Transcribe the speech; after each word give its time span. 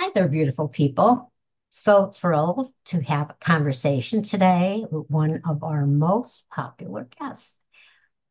Hi 0.00 0.10
there, 0.14 0.28
beautiful 0.28 0.68
people. 0.68 1.32
So 1.70 2.06
thrilled 2.06 2.72
to 2.84 3.00
have 3.00 3.30
a 3.30 3.44
conversation 3.44 4.22
today 4.22 4.84
with 4.88 5.10
one 5.10 5.42
of 5.44 5.64
our 5.64 5.86
most 5.86 6.44
popular 6.50 7.08
guests, 7.18 7.60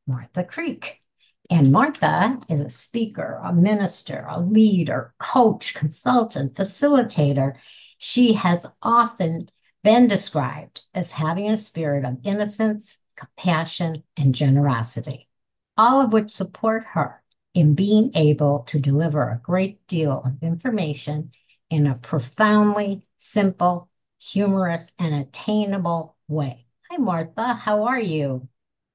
Martha 0.07 0.45
Creek. 0.45 1.01
And 1.49 1.73
Martha 1.73 2.39
is 2.47 2.61
a 2.61 2.69
speaker, 2.69 3.41
a 3.43 3.51
minister, 3.51 4.25
a 4.29 4.39
leader, 4.39 5.13
coach, 5.19 5.73
consultant, 5.73 6.53
facilitator. 6.53 7.55
She 7.97 8.31
has 8.31 8.65
often 8.81 9.49
been 9.83 10.07
described 10.07 10.83
as 10.93 11.11
having 11.11 11.49
a 11.49 11.57
spirit 11.57 12.05
of 12.05 12.19
innocence, 12.23 12.99
compassion, 13.17 14.03
and 14.15 14.33
generosity, 14.33 15.27
all 15.75 15.99
of 15.99 16.13
which 16.13 16.31
support 16.31 16.85
her 16.93 17.21
in 17.53 17.75
being 17.75 18.11
able 18.15 18.59
to 18.67 18.79
deliver 18.79 19.29
a 19.29 19.41
great 19.43 19.85
deal 19.87 20.21
of 20.23 20.41
information 20.41 21.31
in 21.69 21.87
a 21.87 21.95
profoundly 21.95 23.01
simple, 23.17 23.89
humorous, 24.19 24.93
and 24.99 25.13
attainable 25.13 26.15
way. 26.27 26.65
Hi, 26.89 26.97
Martha. 26.97 27.53
How 27.53 27.83
are 27.83 27.99
you? 27.99 28.47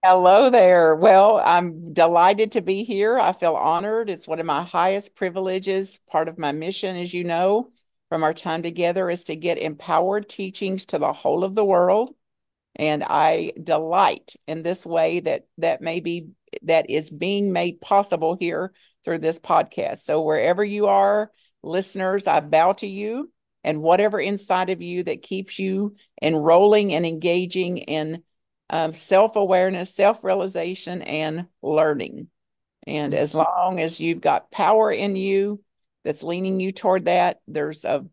Hello 0.05 0.51
there. 0.51 0.97
Well, 0.97 1.41
I'm 1.45 1.93
delighted 1.93 2.53
to 2.53 2.61
be 2.61 2.83
here. 2.83 3.19
I 3.19 3.33
feel 3.33 3.55
honored. 3.55 4.11
It's 4.11 4.27
one 4.27 4.41
of 4.41 4.47
my 4.47 4.63
highest 4.63 5.15
privileges. 5.15 6.01
Part 6.11 6.29
of 6.29 6.39
my 6.39 6.51
mission, 6.51 6.97
as 6.97 7.15
you 7.15 7.23
know, 7.23 7.71
from 8.09 8.25
our 8.25 8.35
time 8.35 8.63
together, 8.63 9.09
is 9.11 9.25
to 9.25 9.37
get 9.37 9.59
empowered 9.59 10.29
teachings 10.29 10.87
to 10.87 10.99
the 10.99 11.13
whole 11.13 11.45
of 11.45 11.55
the 11.55 11.65
world. 11.65 12.11
And 12.75 13.05
I 13.05 13.53
delight 13.63 14.35
in 14.49 14.63
this 14.63 14.85
way 14.85 15.21
that 15.21 15.47
that 15.59 15.83
may 15.83 16.01
be 16.01 16.29
that 16.63 16.91
is 16.91 17.11
being 17.11 17.53
made 17.53 17.81
possible 17.81 18.37
here 18.39 18.73
through 19.05 19.19
this 19.19 19.39
podcast. 19.39 19.99
So 19.99 20.23
wherever 20.23 20.65
you 20.65 20.87
are, 20.87 21.31
listeners, 21.63 22.27
I 22.27 22.41
bow 22.41 22.73
to 22.75 22.87
you 22.87 23.31
and 23.65 23.83
whatever 23.83 24.21
inside 24.21 24.71
of 24.71 24.83
you 24.83 25.05
that 25.05 25.23
keeps 25.23 25.59
you 25.59 25.97
enrolling 26.21 26.93
and 26.93 27.07
engaging 27.07 27.79
in 27.79 28.23
um, 28.71 28.93
self 28.95 29.37
awareness, 29.37 29.95
self 29.95 30.25
realization, 30.25 31.03
and 31.03 31.47
learning. 31.63 32.29
And 32.87 33.15
as 33.15 33.35
long 33.35 33.79
as 33.79 34.01
you've 34.01 34.21
got 34.21 34.51
power 34.51 34.91
in 34.91 35.15
you 35.15 35.63
that's 36.05 36.25
leaning 36.25 36.59
you 36.59 36.73
toward 36.73 37.05
that, 37.05 37.41
there's 37.47 37.85
a 37.85 38.05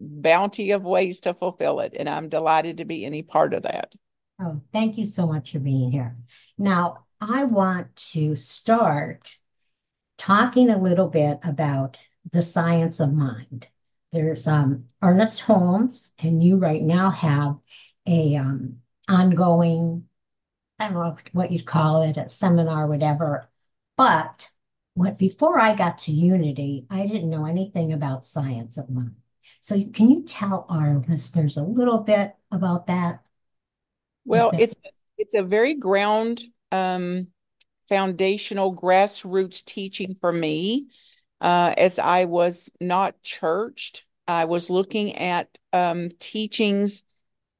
bounty 0.00 0.72
of 0.72 0.82
ways 0.82 1.20
to 1.20 1.34
fulfill 1.34 1.80
it. 1.80 1.94
And 1.98 2.08
I'm 2.08 2.28
delighted 2.28 2.78
to 2.78 2.84
be 2.84 3.04
any 3.04 3.22
part 3.22 3.54
of 3.54 3.62
that. 3.62 3.94
Oh, 4.40 4.60
thank 4.72 4.98
you 4.98 5.06
so 5.06 5.26
much 5.26 5.52
for 5.52 5.58
being 5.58 5.90
here. 5.90 6.16
Now, 6.58 7.06
I 7.20 7.44
want 7.44 7.96
to 8.12 8.36
start 8.36 9.36
talking 10.18 10.68
a 10.68 10.80
little 10.80 11.08
bit 11.08 11.38
about 11.42 11.98
the 12.32 12.42
science 12.42 13.00
of 13.00 13.12
mind. 13.12 13.68
There's 14.12 14.48
um, 14.48 14.84
Ernest 15.02 15.42
Holmes, 15.42 16.14
and 16.18 16.42
you 16.42 16.56
right 16.56 16.82
now 16.82 17.10
have 17.10 17.56
a 18.06 18.36
um, 18.36 18.78
ongoing, 19.08 20.04
I 20.78 20.88
don't 20.88 20.94
know 20.94 21.16
what 21.32 21.52
you'd 21.52 21.66
call 21.66 22.02
it, 22.02 22.16
a 22.16 22.28
seminar, 22.28 22.86
whatever. 22.86 23.50
But 23.96 24.48
what 24.94 25.18
before 25.18 25.58
I 25.58 25.74
got 25.74 25.98
to 25.98 26.12
Unity, 26.12 26.86
I 26.90 27.06
didn't 27.06 27.30
know 27.30 27.44
anything 27.44 27.92
about 27.92 28.26
science 28.26 28.78
of 28.78 28.88
mind. 28.88 29.16
So 29.60 29.74
can 29.92 30.08
you 30.08 30.22
tell 30.22 30.66
our 30.68 31.02
listeners 31.08 31.56
a 31.56 31.62
little 31.62 31.98
bit 31.98 32.34
about 32.50 32.86
that? 32.86 33.20
Well, 34.24 34.52
it's 34.58 34.76
it's 35.18 35.34
a 35.34 35.42
very 35.42 35.74
ground 35.74 36.42
um, 36.72 37.28
foundational 37.88 38.74
grassroots 38.74 39.64
teaching 39.64 40.16
for 40.20 40.32
me 40.32 40.88
uh, 41.40 41.74
as 41.76 41.98
I 41.98 42.24
was 42.24 42.68
not 42.80 43.22
churched. 43.22 44.04
I 44.26 44.44
was 44.44 44.70
looking 44.70 45.16
at 45.16 45.48
um, 45.72 46.10
teachings 46.20 47.02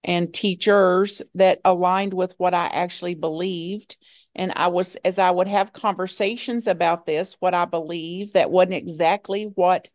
and 0.04 0.32
teachers 0.32 1.22
that 1.34 1.60
aligned 1.64 2.14
with 2.14 2.34
what 2.38 2.54
I 2.54 2.66
actually 2.66 3.14
believed. 3.14 3.96
And 4.34 4.52
I 4.54 4.68
was, 4.68 4.96
as 5.04 5.18
I 5.18 5.30
would 5.30 5.48
have 5.48 5.72
conversations 5.72 6.66
about 6.66 7.06
this, 7.06 7.36
what 7.40 7.54
I 7.54 7.64
believe 7.64 8.34
that 8.34 8.50
wasn't 8.50 8.74
exactly 8.74 9.44
what 9.44 9.88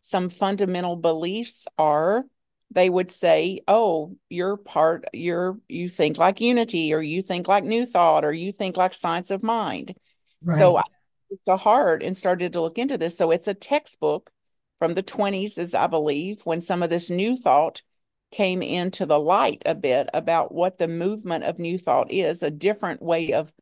some 0.00 0.28
fundamental 0.28 0.96
beliefs 0.96 1.66
are. 1.78 2.24
They 2.70 2.90
would 2.90 3.10
say, 3.10 3.60
"Oh, 3.68 4.16
you're 4.28 4.56
part. 4.56 5.04
You're 5.12 5.58
you 5.68 5.88
think 5.88 6.18
like 6.18 6.40
unity, 6.40 6.92
or 6.92 7.00
you 7.00 7.22
think 7.22 7.46
like 7.46 7.62
new 7.64 7.86
thought, 7.86 8.24
or 8.24 8.32
you 8.32 8.52
think 8.52 8.76
like 8.76 8.94
science 8.94 9.30
of 9.30 9.42
mind." 9.42 9.94
Right. 10.42 10.58
So 10.58 10.78
to 11.46 11.56
heart 11.56 12.02
and 12.02 12.16
started 12.16 12.52
to 12.52 12.60
look 12.60 12.78
into 12.78 12.98
this. 12.98 13.16
So 13.16 13.30
it's 13.30 13.48
a 13.48 13.54
textbook 13.54 14.30
from 14.78 14.94
the 14.94 15.02
20s, 15.02 15.58
as 15.58 15.74
I 15.74 15.86
believe, 15.86 16.42
when 16.44 16.60
some 16.60 16.82
of 16.82 16.90
this 16.90 17.10
new 17.10 17.36
thought 17.36 17.82
came 18.32 18.62
into 18.62 19.06
the 19.06 19.18
light 19.18 19.62
a 19.64 19.74
bit 19.74 20.08
about 20.12 20.52
what 20.52 20.78
the 20.78 20.88
movement 20.88 21.44
of 21.44 21.58
new 21.58 21.78
thought 21.78 22.10
is, 22.10 22.42
a 22.42 22.50
different 22.50 23.00
way 23.00 23.32
of 23.32 23.52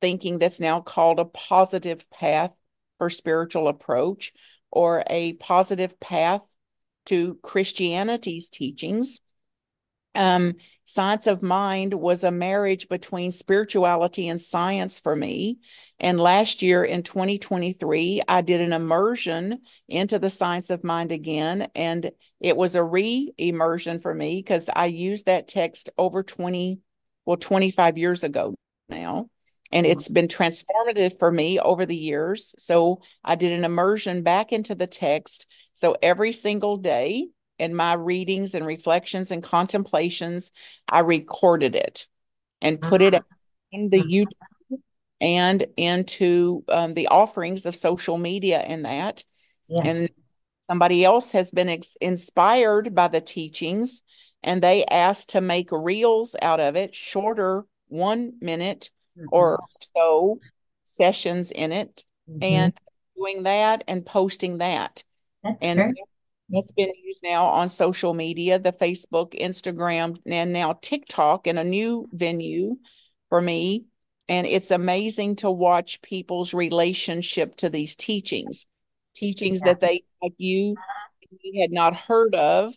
thinking 0.00 0.38
that's 0.38 0.60
now 0.60 0.80
called 0.80 1.18
a 1.18 1.24
positive 1.24 2.08
path 2.10 2.54
for 2.98 3.10
spiritual 3.10 3.68
approach 3.68 4.32
or 4.70 5.02
a 5.08 5.32
positive 5.34 5.98
path 5.98 6.42
to 7.06 7.38
Christianity's 7.42 8.48
teachings. 8.48 9.20
Um, 10.14 10.54
Science 10.90 11.28
of 11.28 11.40
Mind 11.40 11.94
was 11.94 12.24
a 12.24 12.32
marriage 12.32 12.88
between 12.88 13.30
spirituality 13.30 14.26
and 14.26 14.40
science 14.40 14.98
for 14.98 15.14
me. 15.14 15.58
And 16.00 16.18
last 16.18 16.62
year 16.62 16.82
in 16.82 17.04
2023, 17.04 18.22
I 18.26 18.40
did 18.40 18.60
an 18.60 18.72
immersion 18.72 19.60
into 19.86 20.18
the 20.18 20.28
Science 20.28 20.68
of 20.68 20.82
Mind 20.82 21.12
again. 21.12 21.68
And 21.76 22.10
it 22.40 22.56
was 22.56 22.74
a 22.74 22.82
re 22.82 23.32
immersion 23.38 24.00
for 24.00 24.12
me 24.12 24.42
because 24.42 24.68
I 24.74 24.86
used 24.86 25.26
that 25.26 25.46
text 25.46 25.90
over 25.96 26.24
20, 26.24 26.80
well, 27.24 27.36
25 27.36 27.96
years 27.96 28.24
ago 28.24 28.56
now. 28.88 29.30
And 29.70 29.84
mm-hmm. 29.84 29.92
it's 29.92 30.08
been 30.08 30.26
transformative 30.26 31.20
for 31.20 31.30
me 31.30 31.60
over 31.60 31.86
the 31.86 31.96
years. 31.96 32.52
So 32.58 33.02
I 33.24 33.36
did 33.36 33.52
an 33.52 33.62
immersion 33.62 34.24
back 34.24 34.50
into 34.50 34.74
the 34.74 34.88
text. 34.88 35.46
So 35.72 35.94
every 36.02 36.32
single 36.32 36.78
day, 36.78 37.28
in 37.60 37.74
my 37.74 37.92
readings 37.92 38.54
and 38.54 38.66
reflections 38.66 39.30
and 39.30 39.42
contemplations, 39.42 40.50
I 40.88 41.00
recorded 41.00 41.76
it 41.76 42.06
and 42.62 42.80
put 42.80 43.02
it 43.02 43.14
uh-huh. 43.14 43.36
in 43.70 43.90
the 43.90 44.00
uh-huh. 44.00 44.08
YouTube 44.08 44.78
and 45.20 45.66
into 45.76 46.64
um, 46.70 46.94
the 46.94 47.08
offerings 47.08 47.66
of 47.66 47.76
social 47.76 48.16
media 48.16 48.58
and 48.58 48.86
that. 48.86 49.22
Yes. 49.68 49.86
And 49.86 50.10
somebody 50.62 51.04
else 51.04 51.32
has 51.32 51.50
been 51.50 51.68
ex- 51.68 51.98
inspired 52.00 52.94
by 52.94 53.08
the 53.08 53.20
teachings 53.20 54.02
and 54.42 54.62
they 54.62 54.86
asked 54.86 55.30
to 55.30 55.42
make 55.42 55.68
reels 55.70 56.34
out 56.40 56.60
of 56.60 56.76
it, 56.76 56.94
shorter, 56.94 57.66
one 57.88 58.32
minute 58.40 58.88
mm-hmm. 59.18 59.26
or 59.32 59.62
so 59.94 60.40
sessions 60.84 61.50
in 61.50 61.72
it, 61.72 62.04
mm-hmm. 62.28 62.42
and 62.42 62.72
doing 63.14 63.42
that 63.42 63.84
and 63.86 64.06
posting 64.06 64.58
that. 64.58 65.04
That's 65.44 65.66
and 65.66 65.78
great. 65.78 65.94
It's 66.52 66.72
been 66.72 66.92
used 67.04 67.22
now 67.22 67.46
on 67.46 67.68
social 67.68 68.14
media, 68.14 68.58
the 68.58 68.72
Facebook, 68.72 69.38
Instagram, 69.40 70.16
and 70.26 70.52
now 70.52 70.78
TikTok 70.80 71.46
in 71.46 71.58
a 71.58 71.64
new 71.64 72.08
venue 72.12 72.76
for 73.28 73.40
me. 73.40 73.84
And 74.28 74.46
it's 74.46 74.70
amazing 74.70 75.36
to 75.36 75.50
watch 75.50 76.02
people's 76.02 76.54
relationship 76.54 77.56
to 77.56 77.70
these 77.70 77.96
teachings, 77.96 78.66
teachings 79.14 79.60
yeah. 79.60 79.72
that 79.72 79.80
they, 79.80 80.04
like 80.22 80.34
you, 80.38 80.76
had 81.58 81.72
not 81.72 81.96
heard 81.96 82.34
of 82.34 82.74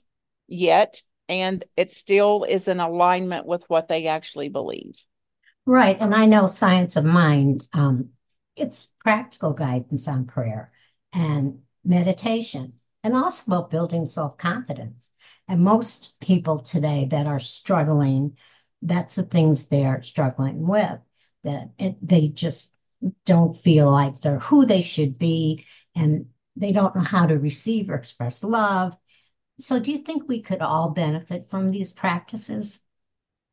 yet. 0.48 1.02
And 1.30 1.64
it 1.78 1.90
still 1.90 2.44
is 2.44 2.68
in 2.68 2.80
alignment 2.80 3.46
with 3.46 3.64
what 3.70 3.88
they 3.88 4.08
actually 4.08 4.50
believe. 4.50 5.04
Right. 5.66 5.98
And 6.00 6.14
I 6.14 6.26
know 6.26 6.48
Science 6.48 6.96
of 6.96 7.06
Mind, 7.06 7.66
um, 7.74 8.10
it's 8.56 8.90
practical 9.00 9.54
guidance 9.54 10.08
on 10.08 10.26
prayer 10.26 10.72
and 11.14 11.60
meditation 11.84 12.74
and 13.04 13.16
also 13.16 13.44
about 13.48 13.70
building 13.70 14.08
self 14.08 14.38
confidence. 14.38 15.12
And 15.48 15.62
most 15.62 16.20
people 16.22 16.60
today 16.60 17.08
that 17.12 17.28
are 17.28 17.40
struggling, 17.40 18.38
that's 18.82 19.16
the 19.16 19.24
things 19.24 19.68
they're 19.68 20.02
struggling 20.02 20.66
with, 20.68 21.00
that 21.44 21.72
it, 21.78 21.98
they 22.06 22.30
just 22.30 22.74
don't 23.26 23.56
feel 23.56 23.92
like 23.92 24.22
they're 24.22 24.40
who 24.40 24.66
they 24.66 24.82
should 24.82 25.18
be 25.18 25.66
and 25.96 26.28
they 26.56 26.72
don't 26.72 26.96
know 26.96 27.02
how 27.02 27.26
to 27.26 27.38
receive 27.38 27.90
or 27.90 27.96
express 27.96 28.44
love. 28.44 28.96
So, 29.60 29.80
do 29.80 29.92
you 29.92 29.98
think 29.98 30.28
we 30.28 30.42
could 30.42 30.62
all 30.62 30.90
benefit 30.90 31.50
from 31.50 31.72
these 31.72 31.92
practices? 31.92 32.82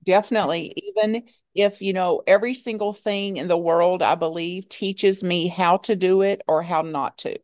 Definitely. 0.04 0.72
Even 0.76 1.24
if, 1.54 1.82
you 1.82 1.92
know, 1.92 2.22
every 2.26 2.54
single 2.54 2.92
thing 2.92 3.36
in 3.36 3.48
the 3.48 3.58
world, 3.58 4.02
I 4.02 4.14
believe, 4.14 4.68
teaches 4.68 5.22
me 5.22 5.48
how 5.48 5.76
to 5.78 5.94
do 5.94 6.22
it 6.22 6.42
or 6.48 6.62
how 6.62 6.82
not 6.82 7.18
to. 7.18 7.38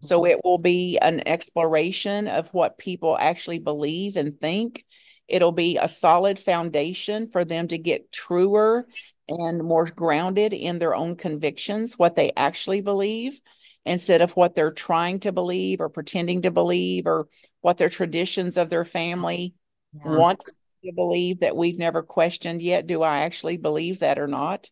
So 0.00 0.20
mm-hmm. 0.20 0.30
it 0.30 0.40
will 0.44 0.58
be 0.58 0.98
an 0.98 1.22
exploration 1.26 2.28
of 2.28 2.52
what 2.52 2.78
people 2.78 3.16
actually 3.18 3.58
believe 3.58 4.16
and 4.16 4.40
think. 4.40 4.84
It'll 5.28 5.52
be 5.52 5.78
a 5.78 5.88
solid 5.88 6.38
foundation 6.38 7.30
for 7.30 7.44
them 7.44 7.68
to 7.68 7.78
get 7.78 8.12
truer 8.12 8.86
and 9.28 9.62
more 9.62 9.86
grounded 9.86 10.52
in 10.52 10.78
their 10.78 10.94
own 10.94 11.16
convictions, 11.16 11.98
what 11.98 12.14
they 12.14 12.32
actually 12.36 12.82
believe. 12.82 13.40
instead 13.86 14.22
of 14.22 14.32
what 14.32 14.54
they're 14.54 14.72
trying 14.72 15.20
to 15.20 15.32
believe 15.32 15.80
or 15.80 15.88
pretending 15.88 16.42
to 16.42 16.50
believe 16.50 17.06
or 17.06 17.28
what 17.60 17.76
their 17.76 17.90
traditions 17.90 18.56
of 18.56 18.70
their 18.70 18.84
family 18.84 19.54
yeah. 19.94 20.16
want 20.16 20.40
to 20.84 20.92
believe 20.92 21.40
that 21.40 21.56
we've 21.56 21.78
never 21.78 22.02
questioned 22.02 22.62
yet. 22.62 22.86
Do 22.86 23.02
I 23.02 23.20
actually 23.20 23.56
believe 23.56 24.00
that 24.00 24.18
or 24.18 24.26
not? 24.26 24.68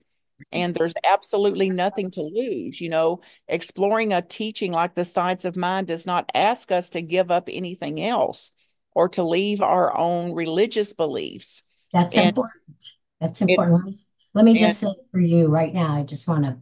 And 0.50 0.75
there's 0.75 0.94
absolutely 1.05 1.71
nothing 1.71 2.11
to 2.12 2.23
lose. 2.23 2.81
You 2.81 2.89
know, 2.89 3.21
exploring 3.49 4.12
a 4.12 4.23
teaching 4.23 4.73
like 4.73 4.94
the 4.94 5.05
science 5.05 5.44
of 5.44 5.56
mind 5.56 5.87
does 5.87 6.06
not 6.06 6.31
ask 6.35 6.73
us 6.73 6.91
to 6.91 7.03
give 7.03 7.31
up 7.31 7.49
anything 7.50 8.03
else 8.03 8.53
or 8.94 9.09
to 9.11 9.23
leave 9.23 9.62
our 9.62 9.97
own 9.97 10.33
religious 10.33 10.93
beliefs. 10.93 11.62
That's 11.93 12.17
and 12.17 12.29
important. 12.29 12.85
That's 13.21 13.41
important. 13.43 13.89
It, 13.89 13.97
Let 14.35 14.44
me 14.44 14.59
just 14.59 14.83
and, 14.83 14.93
say 14.93 15.00
for 15.11 15.21
you 15.21 15.49
right 15.49 15.73
now, 15.73 15.97
I 15.97 16.03
just 16.03 16.29
want 16.29 16.45
to 16.45 16.59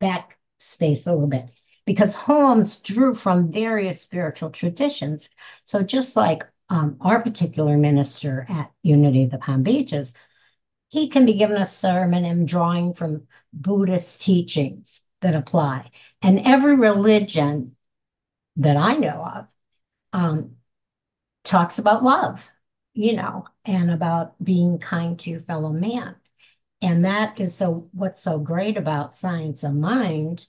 back 0.00 0.38
space 0.58 1.06
a 1.06 1.12
little 1.12 1.26
bit 1.26 1.46
because 1.86 2.14
Holmes 2.14 2.80
drew 2.80 3.14
from 3.14 3.52
various 3.52 4.00
spiritual 4.00 4.50
traditions. 4.50 5.28
So 5.64 5.82
just 5.82 6.16
like 6.16 6.44
um, 6.68 6.96
our 7.00 7.20
particular 7.20 7.76
minister 7.76 8.46
at 8.48 8.70
Unity 8.82 9.24
of 9.24 9.30
the 9.30 9.38
Palm 9.38 9.62
Beaches, 9.62 10.14
he 10.94 11.08
can 11.08 11.26
be 11.26 11.34
given 11.34 11.56
a 11.56 11.66
sermon 11.66 12.24
and 12.24 12.46
drawing 12.46 12.94
from 12.94 13.26
Buddhist 13.52 14.22
teachings 14.22 15.02
that 15.22 15.34
apply. 15.34 15.90
And 16.22 16.38
every 16.44 16.76
religion 16.76 17.74
that 18.58 18.76
I 18.76 18.94
know 18.94 19.24
of 19.34 19.46
um, 20.12 20.52
talks 21.42 21.80
about 21.80 22.04
love, 22.04 22.48
you 22.92 23.16
know, 23.16 23.44
and 23.64 23.90
about 23.90 24.36
being 24.40 24.78
kind 24.78 25.18
to 25.18 25.30
your 25.30 25.40
fellow 25.40 25.70
man. 25.70 26.14
And 26.80 27.04
that 27.04 27.40
is 27.40 27.56
so 27.56 27.88
what's 27.92 28.22
so 28.22 28.38
great 28.38 28.76
about 28.76 29.16
science 29.16 29.64
of 29.64 29.74
mind 29.74 30.46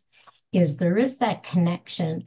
is 0.51 0.77
there 0.77 0.95
is 0.95 1.17
that 1.17 1.41
connection 1.41 2.25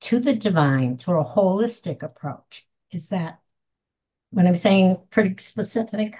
to 0.00 0.20
the 0.20 0.34
divine 0.34 0.96
through 0.96 1.20
a 1.20 1.30
holistic 1.30 2.02
approach. 2.02 2.66
Is 2.92 3.10
that 3.10 3.40
when 4.30 4.46
I'm 4.46 4.56
saying 4.56 5.02
pretty 5.10 5.34
specific? 5.42 6.14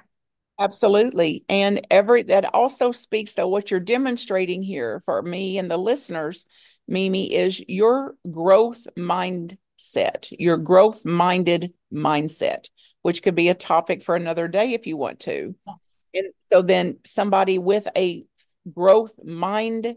Absolutely. 0.59 1.45
And 1.49 1.87
every 1.91 2.23
that 2.25 2.55
also 2.55 2.93
speaks 2.93 3.35
to 3.35 3.47
what 3.47 3.71
you're 3.71 3.81
demonstrating 3.81 4.63
here 4.63 5.03
for 5.05 5.23
me 5.23 5.59
and 5.59 5.71
the 5.71 5.77
listeners, 5.77 6.45
Mimi, 6.87 7.35
is 7.35 7.61
your 7.69 8.15
growth 8.31 8.87
mindset, 8.97 10.29
your 10.31 10.59
growth 10.59 11.05
minded 11.05 11.73
mindset, 11.93 12.69
which 13.03 13.23
could 13.23 13.35
be 13.35 13.49
a 13.49 13.55
topic 13.55 14.03
for 14.03 14.15
another 14.15 14.47
day 14.47 14.75
if 14.75 14.87
you 14.87 14.97
want 14.97 15.21
to. 15.21 15.55
Yes. 15.67 16.07
And 16.15 16.33
so 16.53 16.63
then 16.63 16.99
somebody 17.05 17.59
with 17.59 17.89
a 17.97 18.25
growth 18.73 19.13
minded 19.25 19.97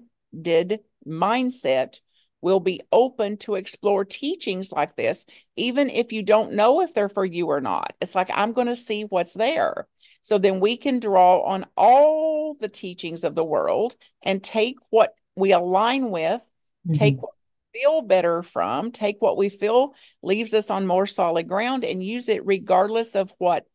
mindset 1.05 1.99
will 2.41 2.59
be 2.59 2.81
open 2.91 3.37
to 3.37 3.55
explore 3.55 4.05
teachings 4.05 4.71
like 4.71 4.95
this, 4.95 5.25
even 5.55 5.89
if 5.89 6.11
you 6.11 6.23
don't 6.23 6.53
know 6.53 6.81
if 6.81 6.93
they're 6.93 7.09
for 7.09 7.25
you 7.25 7.47
or 7.47 7.61
not. 7.61 7.93
It's 8.01 8.15
like, 8.15 8.29
I'm 8.33 8.53
going 8.53 8.67
to 8.67 8.75
see 8.75 9.03
what's 9.03 9.33
there. 9.33 9.87
So 10.25 10.39
then 10.39 10.59
we 10.59 10.75
can 10.75 10.97
draw 10.97 11.41
on 11.41 11.67
all 11.77 12.55
the 12.55 12.67
teachings 12.67 13.23
of 13.23 13.35
the 13.35 13.43
world 13.43 13.95
and 14.23 14.43
take 14.43 14.77
what 14.89 15.13
we 15.35 15.51
align 15.51 16.09
with, 16.09 16.41
mm-hmm. 16.41 16.93
take 16.93 17.21
what 17.21 17.33
we 17.73 17.79
feel 17.79 18.01
better 18.01 18.41
from, 18.41 18.91
take 18.91 19.17
what 19.19 19.37
we 19.37 19.49
feel 19.49 19.93
leaves 20.23 20.55
us 20.55 20.71
on 20.71 20.87
more 20.87 21.05
solid 21.05 21.47
ground 21.47 21.85
and 21.85 22.03
use 22.03 22.27
it 22.27 22.43
regardless 22.43 23.13
of 23.13 23.35
what 23.37 23.67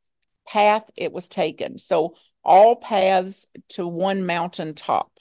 path 0.44 0.90
it 0.96 1.12
was 1.12 1.28
taken. 1.28 1.78
So 1.78 2.16
all 2.42 2.74
paths 2.74 3.46
to 3.68 3.86
one 3.86 4.26
mountain 4.26 4.74
top. 4.74 5.12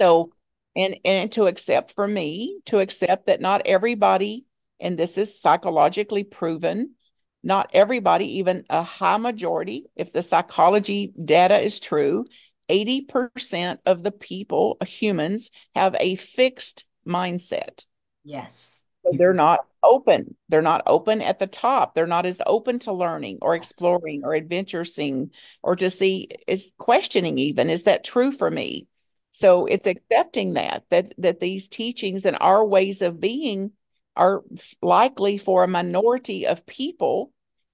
So 0.00 0.32
and 0.74 0.96
and 1.04 1.30
to 1.30 1.46
accept 1.46 1.94
for 1.94 2.08
me 2.08 2.58
to 2.66 2.80
accept 2.80 3.26
that 3.26 3.40
not 3.40 3.62
everybody 3.66 4.46
and 4.80 4.98
this 4.98 5.16
is 5.16 5.40
psychologically 5.40 6.24
proven 6.24 6.96
not 7.42 7.70
everybody, 7.72 8.38
even 8.38 8.64
a 8.68 8.82
high 8.82 9.16
majority, 9.16 9.86
if 9.96 10.12
the 10.12 10.22
psychology 10.22 11.12
data 11.22 11.58
is 11.58 11.80
true, 11.80 12.24
80% 12.68 13.78
of 13.86 14.02
the 14.02 14.10
people, 14.10 14.76
humans, 14.86 15.50
have 15.74 15.96
a 15.98 16.16
fixed 16.16 16.84
mindset. 17.06 17.84
Yes. 18.24 18.82
So 19.04 19.12
they're 19.16 19.32
not 19.32 19.60
open. 19.82 20.36
They're 20.48 20.60
not 20.60 20.82
open 20.86 21.22
at 21.22 21.38
the 21.38 21.46
top. 21.46 21.94
They're 21.94 22.06
not 22.06 22.26
as 22.26 22.42
open 22.44 22.78
to 22.80 22.92
learning 22.92 23.38
or 23.40 23.54
exploring 23.54 24.22
or 24.24 24.34
adventuring 24.34 25.30
or 25.62 25.76
to 25.76 25.88
see 25.88 26.28
is 26.46 26.70
questioning 26.78 27.38
even 27.38 27.70
is 27.70 27.84
that 27.84 28.04
true 28.04 28.32
for 28.32 28.50
me? 28.50 28.86
So 29.30 29.66
it's 29.66 29.86
accepting 29.86 30.54
that 30.54 30.84
that 30.90 31.12
that 31.18 31.40
these 31.40 31.68
teachings 31.68 32.24
and 32.24 32.36
our 32.40 32.64
ways 32.64 33.02
of 33.02 33.20
being 33.20 33.72
are 34.18 34.42
likely 34.82 35.38
for 35.38 35.64
a 35.64 35.68
minority 35.68 36.46
of 36.46 36.66
people. 36.66 37.32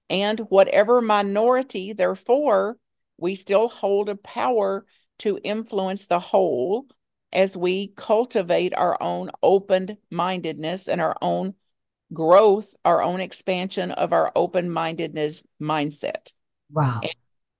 And 0.09 0.39
whatever 0.39 1.01
minority, 1.01 1.93
therefore, 1.93 2.77
we 3.17 3.35
still 3.35 3.67
hold 3.67 4.07
a 4.07 4.15
power 4.15 4.85
to 5.19 5.39
influence 5.43 6.07
the 6.07 6.19
whole 6.19 6.85
as 7.33 7.57
we 7.57 7.87
cultivate 7.95 8.73
our 8.75 9.01
own 9.01 9.31
open 9.41 9.97
mindedness 10.09 10.87
and 10.87 11.01
our 11.01 11.17
own 11.21 11.55
growth, 12.13 12.73
our 12.85 13.01
own 13.01 13.19
expansion 13.19 13.91
of 13.91 14.13
our 14.13 14.31
open 14.35 14.69
mindedness 14.69 15.43
mindset. 15.61 16.31
Wow. 16.71 17.01
And 17.01 17.13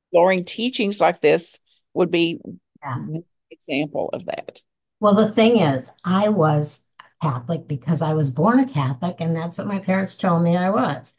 exploring 0.06 0.46
teachings 0.46 1.02
like 1.02 1.20
this 1.20 1.60
would 1.94 2.12
be 2.12 2.40
yeah. 2.82 2.96
an 2.96 3.24
example 3.52 4.10
of 4.14 4.26
that. 4.26 4.62
Well, 5.00 5.16
the 5.16 5.32
thing 5.32 5.58
is, 5.58 5.92
I 6.04 6.30
was 6.30 6.85
Catholic 7.22 7.68
because 7.68 8.02
I 8.02 8.14
was 8.14 8.32
born 8.32 8.60
a 8.60 8.68
Catholic, 8.68 9.18
and 9.20 9.36
that's 9.36 9.58
what 9.58 9.68
my 9.68 9.80
parents 9.80 10.16
told 10.16 10.44
me 10.44 10.56
I 10.56 10.70
was. 10.70 11.16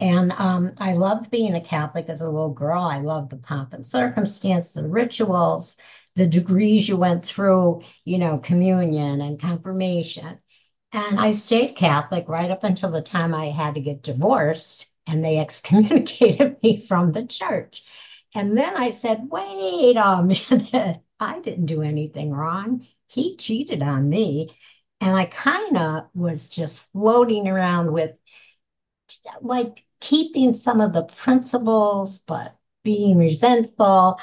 And 0.00 0.32
um, 0.32 0.72
I 0.78 0.94
loved 0.94 1.30
being 1.30 1.54
a 1.54 1.60
Catholic 1.60 2.08
as 2.08 2.22
a 2.22 2.30
little 2.30 2.52
girl. 2.52 2.82
I 2.82 2.98
loved 2.98 3.30
the 3.30 3.36
pomp 3.36 3.72
and 3.72 3.86
circumstance, 3.86 4.72
the 4.72 4.86
rituals, 4.86 5.76
the 6.16 6.26
degrees 6.26 6.88
you 6.88 6.96
went 6.96 7.24
through, 7.24 7.82
you 8.04 8.18
know, 8.18 8.38
communion 8.38 9.20
and 9.20 9.40
confirmation. 9.40 10.38
And 10.92 11.18
I 11.18 11.32
stayed 11.32 11.76
Catholic 11.76 12.28
right 12.28 12.50
up 12.50 12.64
until 12.64 12.90
the 12.90 13.00
time 13.00 13.34
I 13.34 13.46
had 13.46 13.74
to 13.76 13.80
get 13.80 14.02
divorced, 14.02 14.86
and 15.06 15.24
they 15.24 15.38
excommunicated 15.40 16.56
me 16.62 16.80
from 16.80 17.12
the 17.12 17.24
church. 17.24 17.82
And 18.34 18.56
then 18.56 18.76
I 18.76 18.90
said, 18.90 19.28
wait 19.30 19.96
a 19.96 20.22
minute, 20.50 21.00
I 21.20 21.40
didn't 21.40 21.66
do 21.66 21.82
anything 21.82 22.32
wrong. 22.32 22.86
He 23.06 23.36
cheated 23.36 23.82
on 23.82 24.08
me. 24.08 24.56
And 25.02 25.16
I 25.16 25.24
kind 25.26 25.76
of 25.76 26.08
was 26.14 26.48
just 26.48 26.84
floating 26.92 27.48
around 27.48 27.92
with 27.92 28.16
like 29.40 29.84
keeping 30.00 30.54
some 30.54 30.80
of 30.80 30.92
the 30.92 31.02
principles, 31.02 32.20
but 32.20 32.56
being 32.84 33.18
resentful. 33.18 34.20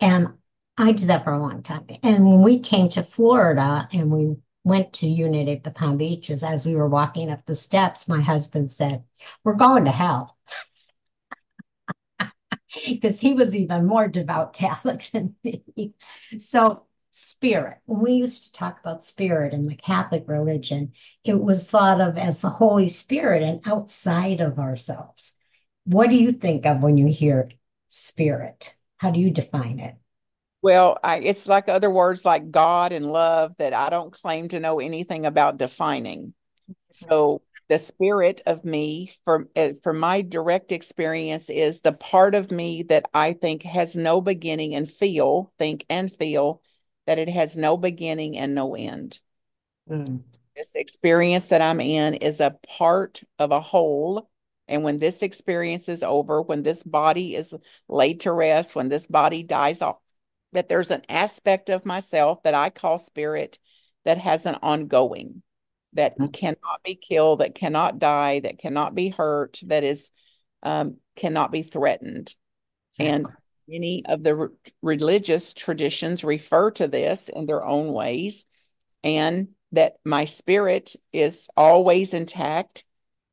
And 0.00 0.30
I 0.76 0.90
did 0.90 1.10
that 1.10 1.22
for 1.22 1.32
a 1.32 1.38
long 1.38 1.62
time. 1.62 1.86
And 2.02 2.26
when 2.26 2.42
we 2.42 2.58
came 2.58 2.88
to 2.90 3.04
Florida 3.04 3.88
and 3.92 4.10
we 4.10 4.34
went 4.64 4.94
to 4.94 5.08
Unity 5.08 5.52
at 5.52 5.62
the 5.62 5.70
Palm 5.70 5.96
Beaches, 5.96 6.42
as 6.42 6.66
we 6.66 6.74
were 6.74 6.88
walking 6.88 7.30
up 7.30 7.46
the 7.46 7.54
steps, 7.54 8.08
my 8.08 8.20
husband 8.20 8.72
said, 8.72 9.04
We're 9.44 9.54
going 9.54 9.84
to 9.84 9.92
hell. 9.92 10.36
Because 12.84 13.20
he 13.20 13.32
was 13.32 13.54
even 13.54 13.86
more 13.86 14.08
devout 14.08 14.52
Catholic 14.52 15.08
than 15.12 15.36
me. 15.42 15.94
So 16.38 16.85
spirit. 17.16 17.78
When 17.86 18.00
we 18.00 18.12
used 18.12 18.44
to 18.44 18.52
talk 18.52 18.78
about 18.78 19.02
spirit 19.02 19.54
in 19.54 19.66
the 19.66 19.74
Catholic 19.74 20.24
religion, 20.26 20.92
it 21.24 21.40
was 21.40 21.68
thought 21.68 22.00
of 22.00 22.18
as 22.18 22.42
the 22.42 22.50
Holy 22.50 22.88
Spirit 22.88 23.42
and 23.42 23.60
outside 23.64 24.40
of 24.40 24.58
ourselves. 24.58 25.36
What 25.84 26.10
do 26.10 26.16
you 26.16 26.32
think 26.32 26.66
of 26.66 26.82
when 26.82 26.98
you 26.98 27.06
hear 27.06 27.48
spirit? 27.88 28.74
How 28.98 29.10
do 29.10 29.18
you 29.18 29.30
define 29.30 29.78
it? 29.78 29.94
Well, 30.60 30.98
I, 31.02 31.20
it's 31.20 31.48
like 31.48 31.68
other 31.68 31.90
words 31.90 32.24
like 32.24 32.50
God 32.50 32.92
and 32.92 33.10
love 33.10 33.54
that 33.56 33.72
I 33.72 33.88
don't 33.88 34.12
claim 34.12 34.48
to 34.48 34.60
know 34.60 34.78
anything 34.78 35.24
about 35.24 35.56
defining. 35.56 36.34
So 36.92 37.40
the 37.68 37.78
spirit 37.78 38.42
of 38.46 38.64
me 38.64 39.10
from 39.24 39.48
uh, 39.56 39.70
from 39.82 40.00
my 40.00 40.20
direct 40.20 40.70
experience 40.70 41.48
is 41.48 41.80
the 41.80 41.92
part 41.92 42.34
of 42.34 42.50
me 42.50 42.82
that 42.84 43.06
I 43.14 43.32
think 43.32 43.62
has 43.62 43.96
no 43.96 44.20
beginning 44.20 44.74
and 44.74 44.88
feel, 44.88 45.52
think 45.58 45.84
and 45.88 46.12
feel 46.12 46.60
that 47.06 47.18
it 47.18 47.28
has 47.28 47.56
no 47.56 47.76
beginning 47.76 48.36
and 48.36 48.54
no 48.54 48.74
end. 48.74 49.20
Mm. 49.88 50.22
This 50.56 50.74
experience 50.74 51.48
that 51.48 51.62
I'm 51.62 51.80
in 51.80 52.14
is 52.14 52.40
a 52.40 52.56
part 52.66 53.22
of 53.38 53.50
a 53.50 53.60
whole. 53.60 54.30
And 54.68 54.82
when 54.82 54.98
this 54.98 55.22
experience 55.22 55.88
is 55.88 56.02
over, 56.02 56.42
when 56.42 56.62
this 56.62 56.82
body 56.82 57.36
is 57.36 57.54
laid 57.88 58.20
to 58.20 58.32
rest, 58.32 58.74
when 58.74 58.88
this 58.88 59.06
body 59.06 59.42
dies 59.42 59.82
off, 59.82 59.96
that 60.52 60.68
there's 60.68 60.90
an 60.90 61.02
aspect 61.08 61.68
of 61.68 61.84
myself 61.84 62.42
that 62.42 62.54
I 62.54 62.70
call 62.70 62.98
spirit 62.98 63.58
that 64.04 64.18
has 64.18 64.46
an 64.46 64.56
ongoing, 64.62 65.42
that 65.92 66.18
mm. 66.18 66.32
cannot 66.32 66.82
be 66.84 66.94
killed, 66.94 67.40
that 67.40 67.54
cannot 67.54 67.98
die, 67.98 68.40
that 68.40 68.58
cannot 68.58 68.94
be 68.94 69.10
hurt, 69.10 69.60
that 69.66 69.84
is 69.84 70.10
um, 70.62 70.96
cannot 71.14 71.52
be 71.52 71.62
threatened. 71.62 72.34
Exactly. 72.90 73.14
And 73.14 73.26
Many 73.68 74.04
of 74.06 74.22
the 74.22 74.36
re- 74.36 74.48
religious 74.82 75.54
traditions 75.54 76.24
refer 76.24 76.70
to 76.72 76.86
this 76.86 77.28
in 77.28 77.46
their 77.46 77.64
own 77.64 77.92
ways. 77.92 78.46
And 79.02 79.48
that 79.72 79.96
my 80.04 80.24
spirit 80.24 80.94
is 81.12 81.48
always 81.56 82.14
intact. 82.14 82.84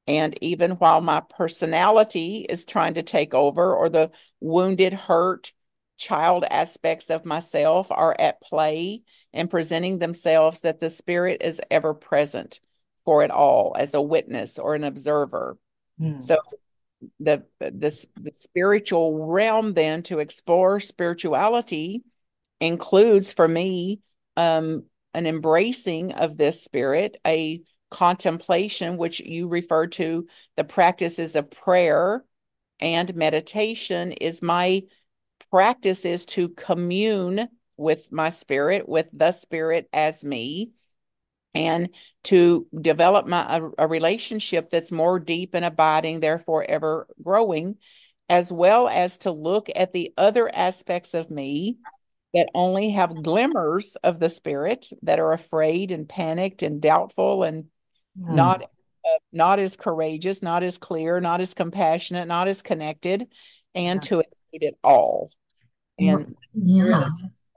And 0.08 0.38
even 0.42 0.72
while 0.72 1.00
my 1.00 1.22
personality 1.22 2.46
is 2.50 2.66
trying 2.66 2.96
to 2.96 3.04
take 3.04 3.34
over, 3.34 3.74
or 3.74 3.90
the 3.90 4.12
wounded, 4.42 4.94
hurt 4.94 5.54
child 5.98 6.44
aspects 6.50 7.10
of 7.10 7.24
myself 7.24 7.88
are 7.92 8.16
at 8.20 8.42
play 8.42 9.04
and 9.32 9.50
presenting 9.50 10.00
themselves, 10.00 10.62
that 10.62 10.80
the 10.80 10.90
spirit 10.90 11.42
is 11.42 11.62
ever 11.72 11.94
present 11.94 12.60
for 13.06 13.24
it 13.24 13.32
all 13.32 13.76
as 13.78 13.94
a 13.94 14.02
witness 14.02 14.60
or 14.60 14.76
an 14.76 14.84
observer. 14.84 15.58
Mm. 16.00 16.22
So 16.22 16.38
the, 17.20 17.44
the 17.60 18.08
the 18.16 18.32
spiritual 18.34 19.26
realm 19.28 19.74
then 19.74 20.04
to 20.04 20.20
explore 20.20 20.80
spirituality 20.80 22.04
includes 22.60 23.34
for 23.34 23.48
me 23.48 24.00
um, 24.38 24.84
an 25.14 25.26
embracing 25.28 26.14
of 26.14 26.38
this 26.38 26.64
spirit, 26.64 27.18
a 27.26 27.62
contemplation, 27.92 28.98
which 28.98 29.20
you 29.20 29.48
refer 29.48 29.88
to 29.88 30.28
the 30.58 30.64
practices 30.64 31.36
of 31.36 31.52
prayer 31.52 32.24
and 32.80 33.16
meditation, 33.16 34.12
is 34.14 34.42
my 34.42 34.82
practice 35.52 36.06
is 36.06 36.26
to 36.26 36.50
commune 36.50 37.48
with 37.78 38.12
my 38.12 38.30
spirit, 38.30 38.88
with 38.88 39.08
the 39.14 39.32
spirit 39.32 39.88
as 39.94 40.24
me, 40.24 40.72
and 41.56 41.90
to 42.26 42.68
develop 42.80 43.28
my 43.28 43.58
a, 43.58 43.70
a 43.80 43.88
relationship 43.88 44.70
that's 44.70 44.92
more 44.92 45.20
deep 45.20 45.54
and 45.54 45.66
abiding, 45.66 46.20
therefore 46.20 46.64
ever 46.64 47.08
growing, 47.22 47.78
as 48.30 48.52
well 48.52 48.88
as 48.88 49.20
to 49.20 49.32
look 49.32 49.70
at 49.76 49.94
the 49.94 50.14
other 50.18 50.54
aspects 50.54 51.14
of 51.14 51.30
me 51.30 51.78
that 52.34 52.50
only 52.56 52.92
have 52.92 53.24
glimmers 53.24 53.96
of 54.04 54.20
the 54.20 54.30
spirit 54.30 54.88
that 55.04 55.20
are 55.20 55.34
afraid 55.34 55.92
and 55.92 56.10
panicked 56.10 56.64
and 56.64 56.82
doubtful 56.82 57.44
and 57.44 57.66
mm. 58.20 58.36
not 58.36 58.64
uh, 58.64 59.18
not 59.32 59.60
as 59.60 59.76
courageous 59.76 60.42
not 60.42 60.64
as 60.64 60.78
clear 60.78 61.20
not 61.20 61.42
as 61.42 61.54
compassionate 61.54 62.28
not 62.28 62.48
as 62.48 62.62
connected 62.62 63.28
and 63.76 64.04
yeah. 64.04 64.10
to 64.10 64.16
include 64.16 64.70
it 64.70 64.78
all 64.84 65.30
and 66.00 66.36
yeah 66.56 67.08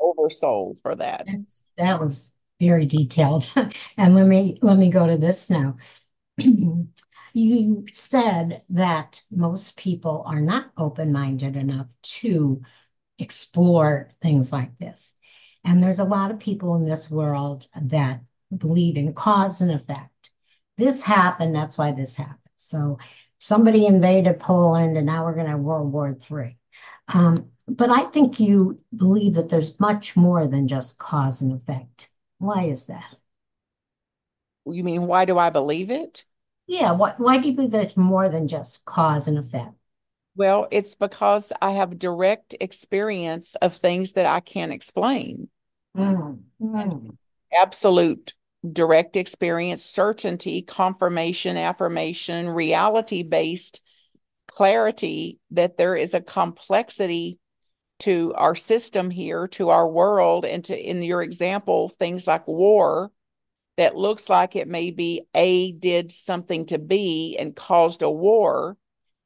oversold 0.01 0.81
for 0.83 0.95
that 0.95 1.25
That's, 1.27 1.71
that 1.79 2.01
was 2.01 2.35
very 2.61 2.87
detailed 2.87 3.51
and 3.97 4.15
let 4.15 4.27
me 4.27 4.59
let 4.63 4.79
me 4.79 4.91
go 4.91 5.07
to 5.07 5.17
this 5.17 5.51
now 5.51 5.77
you 7.37 7.85
said 7.93 8.63
that 8.71 9.23
most 9.31 9.77
people 9.77 10.25
are 10.27 10.41
not 10.41 10.71
open-minded 10.79 11.55
enough 11.55 11.89
to 12.03 12.63
explore 13.19 14.11
things 14.23 14.53
like 14.53 14.77
this. 14.79 15.15
And 15.65 15.83
there's 15.83 16.01
a 16.01 16.05
lot 16.05 16.31
of 16.31 16.39
people 16.39 16.77
in 16.77 16.89
this 16.89 17.11
world 17.11 17.67
that 17.81 18.23
believe 18.57 18.97
in 18.97 19.13
cause 19.13 19.61
and 19.61 19.71
effect. 19.71 20.31
This 20.79 21.03
happened, 21.03 21.55
that's 21.55 21.77
why 21.77 21.93
this 21.93 22.17
happened. 22.17 22.39
So 22.57 22.99
somebody 23.39 23.87
invaded 23.87 24.41
Poland, 24.41 24.97
and 24.97 25.07
now 25.07 25.25
we're 25.25 25.35
going 25.35 25.47
to 25.47 25.53
have 25.53 25.61
World 25.61 25.93
War 25.93 26.09
III. 26.09 26.57
Um, 27.09 27.51
but 27.69 27.91
I 27.91 28.05
think 28.05 28.41
you 28.41 28.81
believe 28.95 29.35
that 29.35 29.51
there's 29.51 29.79
much 29.81 30.17
more 30.17 30.47
than 30.47 30.69
just 30.69 30.99
cause 30.99 31.43
and 31.43 31.53
effect. 31.53 32.09
Why 32.39 32.65
is 32.65 32.87
that? 32.87 33.17
You 34.67 34.83
mean 34.85 35.07
why 35.07 35.25
do 35.25 35.39
I 35.39 35.51
believe 35.51 35.91
it? 35.91 36.25
Yeah, 36.67 36.93
why, 36.93 37.15
why 37.19 37.39
do 37.39 37.49
you 37.49 37.55
believe 37.55 37.71
there's 37.71 37.97
more 37.97 38.29
than 38.29 38.49
just 38.49 38.85
cause 38.85 39.29
and 39.29 39.39
effect? 39.39 39.75
Well, 40.35 40.69
it's 40.71 40.95
because 40.95 41.53
I 41.63 41.73
have 41.73 41.99
direct 41.99 42.55
experience 42.61 43.55
of 43.57 43.75
things 43.75 44.13
that 44.13 44.27
I 44.27 44.41
can't 44.41 44.73
explain. 44.73 45.49
Mm. 45.97 46.41
Mm. 46.61 47.17
Absolute 47.59 48.35
direct 48.73 49.17
experience, 49.17 49.85
certainty, 49.85 50.63
confirmation, 50.63 51.57
affirmation, 51.57 52.51
reality 52.51 53.23
based 53.23 53.81
clarity 54.49 55.39
that 55.51 55.77
there 55.77 55.97
is 55.97 56.15
a 56.15 56.21
complexity 56.21 57.39
to 58.01 58.35
our 58.35 58.55
system 58.55 59.11
here, 59.11 59.49
to 59.49 59.71
our 59.71 59.89
world, 59.89 60.45
and 60.45 60.65
to, 60.67 60.79
in 60.79 61.03
your 61.03 61.23
example, 61.23 61.89
things 61.89 62.27
like 62.27 62.47
war 62.47 63.11
that 63.77 63.97
looks 63.97 64.29
like 64.29 64.57
it 64.57 64.69
may 64.69 64.91
be 64.91 65.23
A 65.35 65.73
did 65.73 66.13
something 66.13 66.67
to 66.67 66.79
B 66.79 67.37
and 67.39 67.55
caused 67.55 68.03
a 68.03 68.11
war 68.11 68.77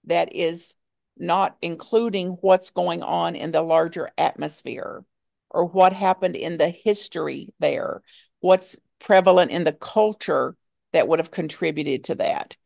that 0.04 0.34
is 0.34 0.74
not 1.16 1.56
including 1.62 2.30
what's 2.40 2.70
going 2.70 3.02
on 3.02 3.36
in 3.36 3.52
the 3.52 3.62
larger 3.62 4.10
atmosphere 4.16 5.04
or 5.50 5.64
what 5.64 5.92
happened 5.92 6.36
in 6.36 6.56
the 6.56 6.68
history 6.68 7.52
there, 7.58 8.02
what's 8.40 8.78
prevalent 8.98 9.50
in 9.50 9.64
the 9.64 9.72
culture 9.72 10.56
that 10.92 11.06
would 11.08 11.18
have 11.18 11.30
contributed 11.30 12.04
to 12.04 12.14
that, 12.16 12.56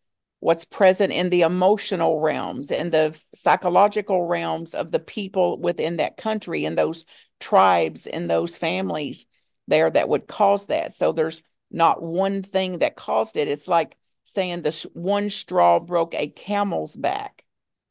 what's 0.44 0.66
present 0.66 1.10
in 1.10 1.30
the 1.30 1.40
emotional 1.40 2.20
realms 2.20 2.70
and 2.70 2.92
the 2.92 3.18
psychological 3.34 4.26
realms 4.26 4.74
of 4.74 4.90
the 4.90 4.98
people 4.98 5.58
within 5.58 5.96
that 5.96 6.18
country 6.18 6.66
and 6.66 6.76
those 6.76 7.06
tribes 7.40 8.06
and 8.06 8.28
those 8.28 8.58
families 8.58 9.24
there 9.68 9.88
that 9.88 10.06
would 10.06 10.28
cause 10.28 10.66
that. 10.66 10.92
So 10.92 11.12
there's 11.12 11.42
not 11.70 12.02
one 12.02 12.42
thing 12.42 12.80
that 12.80 12.94
caused 12.94 13.38
it. 13.38 13.48
It's 13.48 13.68
like 13.68 13.96
saying 14.24 14.60
this 14.60 14.82
one 14.92 15.30
straw 15.30 15.80
broke 15.80 16.12
a 16.14 16.26
camel's 16.26 16.94
back. 16.94 17.42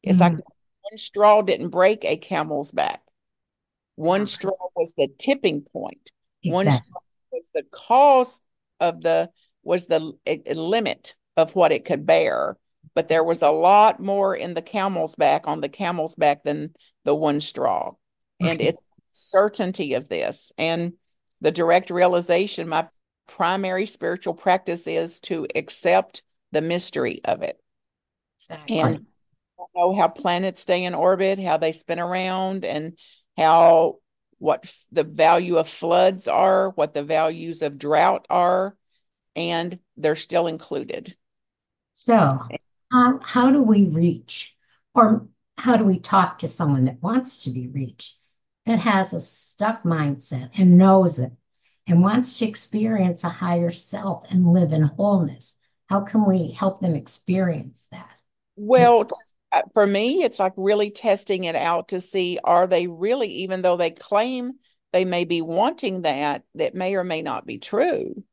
It's 0.04 0.20
mm-hmm. 0.20 0.36
like 0.36 0.44
one 0.44 0.98
straw 0.98 1.42
didn't 1.42 1.70
break 1.70 2.04
a 2.04 2.16
camel's 2.16 2.70
back. 2.70 3.02
One 3.96 4.28
straw 4.28 4.52
was 4.76 4.94
the 4.96 5.08
tipping 5.18 5.62
point. 5.62 6.12
Exactly. 6.44 6.52
One 6.52 6.70
straw 6.70 7.00
was 7.32 7.50
the 7.52 7.64
cause 7.72 8.40
of 8.78 9.00
the 9.00 9.30
was 9.64 9.88
the 9.88 10.14
limit 10.54 11.16
of 11.36 11.54
what 11.54 11.72
it 11.72 11.84
could 11.84 12.06
bear. 12.06 12.56
But 12.94 13.08
there 13.08 13.24
was 13.24 13.42
a 13.42 13.50
lot 13.50 14.00
more 14.00 14.36
in 14.36 14.54
the 14.54 14.62
camel's 14.62 15.16
back 15.16 15.46
on 15.46 15.60
the 15.60 15.68
camel's 15.68 16.14
back 16.14 16.44
than 16.44 16.74
the 17.04 17.14
one 17.14 17.40
straw. 17.40 17.92
And 18.40 18.60
it's 18.60 18.80
certainty 19.12 19.94
of 19.94 20.08
this 20.08 20.52
and 20.58 20.94
the 21.40 21.52
direct 21.52 21.90
realization 21.90 22.68
my 22.68 22.88
primary 23.26 23.86
spiritual 23.86 24.34
practice 24.34 24.86
is 24.86 25.20
to 25.20 25.46
accept 25.54 26.22
the 26.52 26.60
mystery 26.60 27.20
of 27.24 27.42
it. 27.42 27.58
Exactly. 28.38 28.80
And 28.80 29.06
know 29.74 29.94
how 29.94 30.08
planets 30.08 30.60
stay 30.60 30.84
in 30.84 30.94
orbit, 30.94 31.38
how 31.38 31.56
they 31.56 31.72
spin 31.72 31.98
around, 31.98 32.64
and 32.64 32.98
how 33.36 33.98
what 34.38 34.72
the 34.92 35.04
value 35.04 35.56
of 35.56 35.68
floods 35.68 36.28
are, 36.28 36.70
what 36.70 36.94
the 36.94 37.02
values 37.02 37.62
of 37.62 37.78
drought 37.78 38.26
are, 38.30 38.76
and 39.34 39.78
they're 39.96 40.16
still 40.16 40.46
included. 40.46 41.16
So, 41.94 42.40
how, 42.92 43.20
how 43.22 43.50
do 43.50 43.62
we 43.62 43.86
reach, 43.86 44.54
or 44.94 45.28
how 45.56 45.76
do 45.76 45.84
we 45.84 45.98
talk 45.98 46.40
to 46.40 46.48
someone 46.48 46.84
that 46.84 47.02
wants 47.02 47.44
to 47.44 47.50
be 47.50 47.68
reached, 47.68 48.16
that 48.66 48.80
has 48.80 49.12
a 49.12 49.20
stuck 49.20 49.84
mindset 49.84 50.50
and 50.56 50.76
knows 50.76 51.18
it, 51.18 51.32
and 51.86 52.02
wants 52.02 52.38
to 52.38 52.46
experience 52.46 53.24
a 53.24 53.28
higher 53.28 53.70
self 53.70 54.26
and 54.30 54.52
live 54.52 54.72
in 54.72 54.82
wholeness? 54.82 55.56
How 55.86 56.00
can 56.00 56.26
we 56.26 56.50
help 56.50 56.80
them 56.80 56.94
experience 56.94 57.88
that? 57.92 58.10
Well, 58.56 59.08
uh, 59.52 59.62
for 59.72 59.86
me, 59.86 60.24
it's 60.24 60.40
like 60.40 60.54
really 60.56 60.90
testing 60.90 61.44
it 61.44 61.56
out 61.56 61.88
to 61.88 62.00
see 62.00 62.38
are 62.42 62.66
they 62.66 62.86
really, 62.86 63.28
even 63.28 63.62
though 63.62 63.76
they 63.76 63.90
claim 63.90 64.54
they 64.92 65.04
may 65.04 65.24
be 65.24 65.42
wanting 65.42 66.02
that, 66.02 66.42
that 66.54 66.74
may 66.74 66.94
or 66.94 67.04
may 67.04 67.22
not 67.22 67.46
be 67.46 67.58
true. 67.58 68.24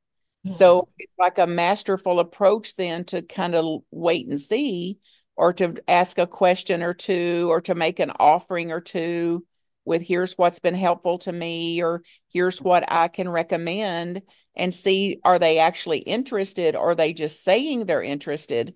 Yes. 0.43 0.57
So 0.57 0.87
it's 0.97 1.13
like 1.19 1.37
a 1.37 1.47
masterful 1.47 2.19
approach 2.19 2.75
then 2.75 3.03
to 3.05 3.21
kind 3.21 3.55
of 3.55 3.81
wait 3.91 4.27
and 4.27 4.39
see, 4.39 4.97
or 5.35 5.53
to 5.53 5.75
ask 5.87 6.17
a 6.17 6.27
question 6.27 6.81
or 6.81 6.93
two, 6.93 7.47
or 7.49 7.61
to 7.61 7.75
make 7.75 7.99
an 7.99 8.11
offering 8.19 8.71
or 8.71 8.81
two 8.81 9.45
with 9.85 10.01
here's 10.01 10.37
what's 10.37 10.59
been 10.59 10.75
helpful 10.75 11.17
to 11.19 11.31
me, 11.31 11.81
or 11.81 12.03
here's 12.29 12.61
what 12.61 12.91
I 12.91 13.07
can 13.07 13.29
recommend, 13.29 14.21
and 14.55 14.73
see 14.73 15.19
are 15.23 15.39
they 15.39 15.59
actually 15.59 15.99
interested, 15.99 16.75
or 16.75 16.91
are 16.91 16.95
they 16.95 17.13
just 17.13 17.43
saying 17.43 17.85
they're 17.85 18.03
interested? 18.03 18.75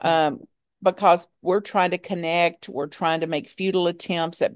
Um, 0.00 0.40
because 0.82 1.26
we're 1.42 1.60
trying 1.60 1.90
to 1.92 1.98
connect, 1.98 2.68
we're 2.68 2.86
trying 2.86 3.20
to 3.20 3.26
make 3.26 3.48
futile 3.48 3.86
attempts 3.86 4.42
at 4.42 4.52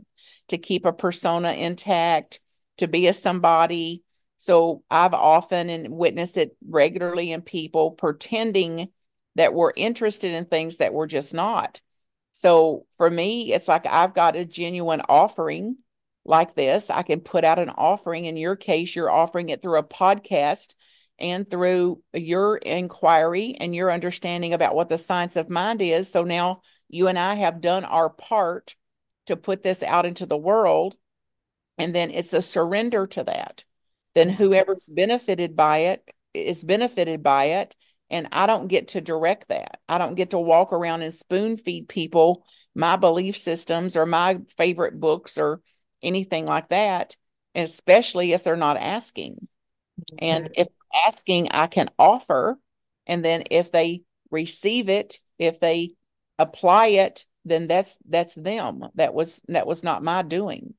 to 0.48 0.58
keep 0.58 0.84
a 0.84 0.92
persona 0.92 1.52
intact, 1.52 2.40
to 2.78 2.86
be 2.86 3.06
a 3.06 3.12
somebody. 3.12 4.02
So 4.40 4.82
I've 4.90 5.12
often 5.12 5.90
witnessed 5.90 6.38
it 6.38 6.56
regularly 6.66 7.30
in 7.30 7.42
people 7.42 7.90
pretending 7.90 8.88
that 9.34 9.52
we're 9.52 9.72
interested 9.76 10.32
in 10.32 10.46
things 10.46 10.78
that 10.78 10.94
we're 10.94 11.08
just 11.08 11.34
not. 11.34 11.82
So 12.32 12.86
for 12.96 13.10
me, 13.10 13.52
it's 13.52 13.68
like 13.68 13.84
I've 13.84 14.14
got 14.14 14.36
a 14.36 14.46
genuine 14.46 15.02
offering 15.10 15.76
like 16.24 16.54
this. 16.54 16.88
I 16.88 17.02
can 17.02 17.20
put 17.20 17.44
out 17.44 17.58
an 17.58 17.68
offering. 17.68 18.24
In 18.24 18.38
your 18.38 18.56
case, 18.56 18.96
you're 18.96 19.10
offering 19.10 19.50
it 19.50 19.60
through 19.60 19.78
a 19.78 19.82
podcast 19.82 20.72
and 21.18 21.46
through 21.46 22.02
your 22.14 22.56
inquiry 22.56 23.58
and 23.60 23.74
your 23.74 23.92
understanding 23.92 24.54
about 24.54 24.74
what 24.74 24.88
the 24.88 24.96
science 24.96 25.36
of 25.36 25.50
mind 25.50 25.82
is. 25.82 26.10
So 26.10 26.24
now 26.24 26.62
you 26.88 27.08
and 27.08 27.18
I 27.18 27.34
have 27.34 27.60
done 27.60 27.84
our 27.84 28.08
part 28.08 28.74
to 29.26 29.36
put 29.36 29.62
this 29.62 29.82
out 29.82 30.06
into 30.06 30.24
the 30.24 30.38
world. 30.38 30.96
And 31.76 31.94
then 31.94 32.10
it's 32.10 32.32
a 32.32 32.40
surrender 32.40 33.06
to 33.08 33.24
that. 33.24 33.64
Then 34.14 34.28
whoever's 34.28 34.88
benefited 34.88 35.56
by 35.56 35.78
it 35.78 36.08
is 36.34 36.64
benefited 36.64 37.22
by 37.22 37.44
it 37.44 37.76
and 38.10 38.28
I 38.32 38.46
don't 38.46 38.66
get 38.66 38.88
to 38.88 39.00
direct 39.00 39.48
that. 39.48 39.80
I 39.88 39.98
don't 39.98 40.16
get 40.16 40.30
to 40.30 40.38
walk 40.38 40.72
around 40.72 41.02
and 41.02 41.14
spoon 41.14 41.56
feed 41.56 41.88
people 41.88 42.44
my 42.74 42.96
belief 42.96 43.36
systems 43.36 43.96
or 43.96 44.06
my 44.06 44.40
favorite 44.56 44.98
books 44.98 45.38
or 45.38 45.60
anything 46.02 46.46
like 46.46 46.68
that, 46.68 47.16
especially 47.54 48.32
if 48.32 48.44
they're 48.44 48.56
not 48.56 48.76
asking. 48.76 49.48
Mm-hmm. 50.00 50.16
And 50.18 50.50
if 50.54 50.66
asking, 51.06 51.50
I 51.50 51.66
can 51.66 51.90
offer. 51.98 52.58
And 53.06 53.24
then 53.24 53.44
if 53.50 53.70
they 53.70 54.02
receive 54.30 54.88
it, 54.88 55.20
if 55.38 55.60
they 55.60 55.94
apply 56.38 56.86
it, 56.88 57.24
then 57.44 57.68
that's 57.68 57.98
that's 58.08 58.34
them. 58.34 58.84
That 58.94 59.14
was 59.14 59.40
that 59.48 59.66
was 59.66 59.82
not 59.82 60.02
my 60.02 60.22
doing. 60.22 60.74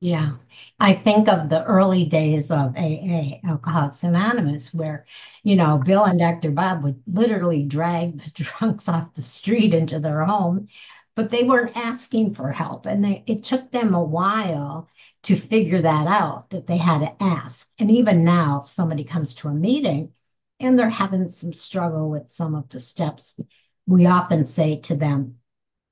Yeah. 0.00 0.36
I 0.78 0.92
think 0.92 1.26
of 1.28 1.48
the 1.48 1.64
early 1.64 2.04
days 2.04 2.50
of 2.50 2.76
AA, 2.76 3.40
Alcoholics 3.44 4.04
Anonymous, 4.04 4.74
where, 4.74 5.06
you 5.42 5.56
know, 5.56 5.78
Bill 5.78 6.04
and 6.04 6.18
Dr. 6.18 6.50
Bob 6.50 6.84
would 6.84 7.02
literally 7.06 7.62
drag 7.64 8.18
the 8.18 8.30
drunks 8.34 8.88
off 8.88 9.14
the 9.14 9.22
street 9.22 9.72
into 9.72 9.98
their 9.98 10.24
home, 10.24 10.68
but 11.14 11.30
they 11.30 11.44
weren't 11.44 11.76
asking 11.76 12.34
for 12.34 12.52
help. 12.52 12.84
And 12.84 13.02
they, 13.04 13.24
it 13.26 13.42
took 13.42 13.70
them 13.70 13.94
a 13.94 14.02
while 14.02 14.88
to 15.24 15.36
figure 15.36 15.80
that 15.80 16.06
out, 16.06 16.50
that 16.50 16.66
they 16.66 16.76
had 16.76 16.98
to 17.00 17.22
ask. 17.22 17.72
And 17.78 17.90
even 17.90 18.22
now, 18.22 18.60
if 18.62 18.68
somebody 18.68 19.02
comes 19.02 19.34
to 19.36 19.48
a 19.48 19.54
meeting 19.54 20.12
and 20.60 20.78
they're 20.78 20.90
having 20.90 21.30
some 21.30 21.54
struggle 21.54 22.10
with 22.10 22.30
some 22.30 22.54
of 22.54 22.68
the 22.68 22.78
steps, 22.78 23.40
we 23.86 24.04
often 24.06 24.44
say 24.44 24.76
to 24.80 24.94
them, 24.94 25.38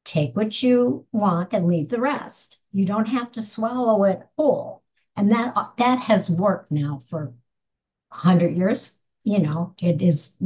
take 0.05 0.37
what 0.37 0.63
you 0.63 1.07
want 1.13 1.53
and 1.53 1.67
leave 1.67 1.89
the 1.89 2.01
rest 2.01 2.59
you 2.75 2.85
don't 2.85 3.07
have 3.07 3.31
to 3.33 3.41
swallow 3.41 4.03
it 4.03 4.21
whole. 4.37 4.83
And 5.17 5.31
that 5.31 5.55
that 5.79 6.01
has 6.01 6.29
worked 6.29 6.73
now 6.73 7.05
for 7.09 7.33
100 8.09 8.53
years. 8.57 8.99
You 9.23 9.39
know, 9.39 9.75
it 9.81 10.03
is 10.03 10.37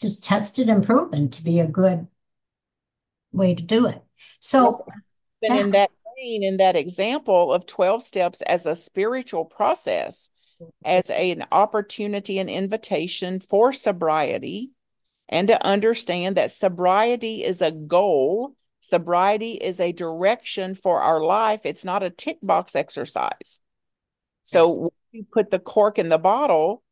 just 0.00 0.24
tested 0.24 0.68
and 0.68 0.86
proven 0.86 1.28
to 1.30 1.44
be 1.44 1.58
a 1.58 1.66
good 1.66 2.06
way 3.32 3.56
to 3.56 3.62
do 3.62 3.86
it. 3.86 4.00
So, 4.38 4.78
yes, 5.42 5.60
in 5.60 5.72
that 5.72 5.90
vein, 6.16 6.44
in 6.44 6.58
that 6.58 6.76
example 6.76 7.52
of 7.52 7.66
12 7.66 8.04
steps 8.04 8.42
as 8.42 8.64
a 8.64 8.76
spiritual 8.76 9.44
process, 9.44 10.30
as 10.84 11.10
a, 11.10 11.32
an 11.32 11.46
opportunity 11.50 12.38
and 12.38 12.48
invitation 12.48 13.40
for 13.40 13.72
sobriety, 13.72 14.70
and 15.28 15.48
to 15.48 15.66
understand 15.66 16.36
that 16.36 16.52
sobriety 16.52 17.42
is 17.42 17.60
a 17.60 17.72
goal 17.72 18.54
Sobriety 18.84 19.52
is 19.52 19.78
a 19.78 19.92
direction 19.92 20.74
for 20.74 21.00
our 21.00 21.22
life. 21.22 21.60
It's 21.64 21.84
not 21.84 22.02
a 22.02 22.10
tick 22.10 22.38
box 22.42 22.74
exercise. 22.74 23.60
So 24.42 24.68
when 24.70 24.90
you 25.12 25.24
put 25.32 25.50
the 25.50 25.60
cork 25.60 26.00
in 26.00 26.08
the 26.08 26.18
bottle, 26.18 26.82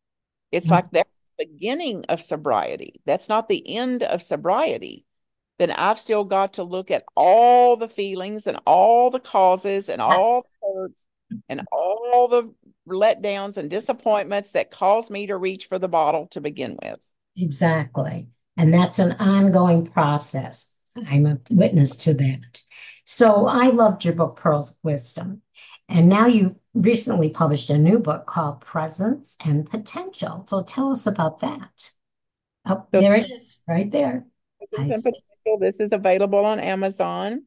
it's 0.52 0.66
mm-hmm. 0.66 0.74
like 0.74 0.90
the 0.92 1.04
beginning 1.36 2.04
of 2.08 2.22
sobriety. 2.22 3.00
That's 3.06 3.28
not 3.28 3.48
the 3.48 3.76
end 3.76 4.04
of 4.04 4.22
sobriety. 4.22 5.04
Then 5.58 5.72
I've 5.72 5.98
still 5.98 6.22
got 6.22 6.54
to 6.54 6.62
look 6.62 6.92
at 6.92 7.04
all 7.16 7.76
the 7.76 7.88
feelings 7.88 8.46
and 8.46 8.60
all 8.66 9.10
the 9.10 9.18
causes 9.18 9.88
and 9.88 10.00
all 10.00 10.42
the 10.42 10.80
hurts 10.80 11.06
and 11.48 11.66
all 11.72 12.28
the 12.28 12.54
letdowns 12.88 13.56
and 13.56 13.68
disappointments 13.68 14.52
that 14.52 14.70
caused 14.70 15.10
me 15.10 15.26
to 15.26 15.36
reach 15.36 15.66
for 15.66 15.80
the 15.80 15.88
bottle 15.88 16.28
to 16.28 16.40
begin 16.40 16.78
with. 16.80 17.04
Exactly. 17.36 18.28
And 18.56 18.72
that's 18.72 19.00
an 19.00 19.12
ongoing 19.18 19.86
process. 19.86 20.72
I'm 21.06 21.26
a 21.26 21.38
witness 21.50 21.96
to 21.96 22.14
that. 22.14 22.62
So 23.04 23.46
I 23.46 23.68
loved 23.68 24.04
your 24.04 24.14
book, 24.14 24.36
Pearls 24.36 24.72
of 24.72 24.76
Wisdom. 24.82 25.42
And 25.88 26.08
now 26.08 26.26
you 26.26 26.56
recently 26.74 27.30
published 27.30 27.70
a 27.70 27.78
new 27.78 27.98
book 27.98 28.26
called 28.26 28.60
Presence 28.60 29.36
and 29.44 29.68
Potential. 29.68 30.44
So 30.48 30.62
tell 30.62 30.92
us 30.92 31.06
about 31.06 31.40
that. 31.40 31.90
Oh, 32.66 32.86
there 32.92 33.14
it 33.14 33.30
is, 33.30 33.60
right 33.66 33.90
there. 33.90 34.26
Presence 34.58 34.90
and 34.94 35.02
Potential. 35.02 35.58
This 35.58 35.80
is 35.80 35.92
available 35.92 36.44
on 36.44 36.60
Amazon. 36.60 37.44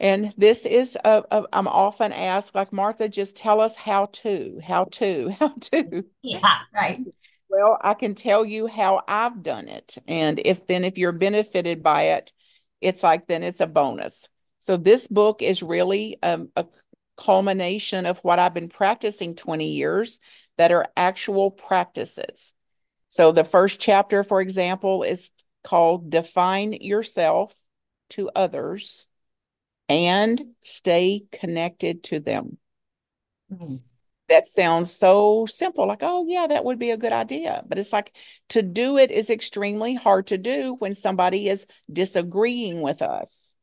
And 0.00 0.32
this 0.36 0.64
is, 0.64 0.96
a, 1.04 1.24
a, 1.30 1.44
I'm 1.52 1.66
often 1.66 2.12
asked, 2.12 2.54
like, 2.54 2.72
Martha, 2.72 3.08
just 3.08 3.34
tell 3.36 3.60
us 3.60 3.74
how 3.74 4.06
to, 4.06 4.60
how 4.62 4.84
to, 4.92 5.28
how 5.40 5.48
to. 5.48 6.04
Yeah, 6.22 6.58
right. 6.72 7.00
Well, 7.50 7.78
I 7.80 7.94
can 7.94 8.14
tell 8.14 8.44
you 8.44 8.66
how 8.66 9.02
I've 9.08 9.42
done 9.42 9.68
it. 9.68 9.96
And 10.06 10.40
if 10.44 10.66
then, 10.66 10.84
if 10.84 10.98
you're 10.98 11.12
benefited 11.12 11.82
by 11.82 12.02
it, 12.02 12.32
it's 12.80 13.02
like 13.02 13.26
then 13.26 13.42
it's 13.42 13.60
a 13.60 13.66
bonus. 13.66 14.28
So 14.60 14.76
this 14.76 15.08
book 15.08 15.42
is 15.42 15.62
really 15.62 16.18
um, 16.22 16.50
a 16.56 16.66
culmination 17.16 18.06
of 18.06 18.18
what 18.18 18.38
I've 18.38 18.54
been 18.54 18.68
practicing 18.68 19.34
20 19.34 19.72
years 19.72 20.18
that 20.56 20.72
are 20.72 20.86
actual 20.96 21.50
practices. 21.50 22.52
So 23.08 23.32
the 23.32 23.44
first 23.44 23.80
chapter, 23.80 24.22
for 24.22 24.40
example, 24.40 25.02
is 25.02 25.30
called 25.64 26.10
Define 26.10 26.72
Yourself 26.72 27.54
to 28.10 28.30
Others 28.34 29.06
and 29.88 30.40
Stay 30.62 31.24
Connected 31.32 32.04
to 32.04 32.20
Them. 32.20 32.58
Mm-hmm 33.52 33.87
that 34.28 34.46
sounds 34.46 34.92
so 34.92 35.46
simple 35.46 35.86
like 35.86 36.02
oh 36.02 36.26
yeah 36.28 36.46
that 36.46 36.64
would 36.64 36.78
be 36.78 36.90
a 36.90 36.96
good 36.96 37.12
idea. 37.12 37.62
But 37.66 37.78
it's 37.78 37.92
like 37.92 38.14
to 38.50 38.62
do 38.62 38.98
it 38.98 39.10
is 39.10 39.30
extremely 39.30 39.94
hard 39.94 40.28
to 40.28 40.38
do 40.38 40.76
when 40.78 40.94
somebody 40.94 41.48
is 41.48 41.66
disagreeing 41.92 42.80
with 42.80 43.02
us 43.02 43.56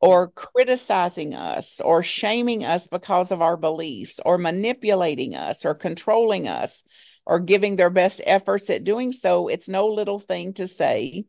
or 0.00 0.28
criticizing 0.28 1.34
us 1.34 1.80
or 1.80 2.02
shaming 2.02 2.64
us 2.64 2.88
because 2.88 3.32
of 3.32 3.42
our 3.42 3.56
beliefs 3.56 4.20
or 4.24 4.38
manipulating 4.38 5.34
us 5.34 5.64
or 5.64 5.74
controlling 5.74 6.48
us 6.48 6.84
or 7.26 7.40
giving 7.40 7.76
their 7.76 7.90
best 7.90 8.20
efforts 8.24 8.70
at 8.70 8.84
doing 8.84 9.12
so. 9.12 9.48
It's 9.48 9.68
no 9.68 9.88
little 9.88 10.18
thing 10.18 10.54
to 10.54 10.66
say 10.68 11.26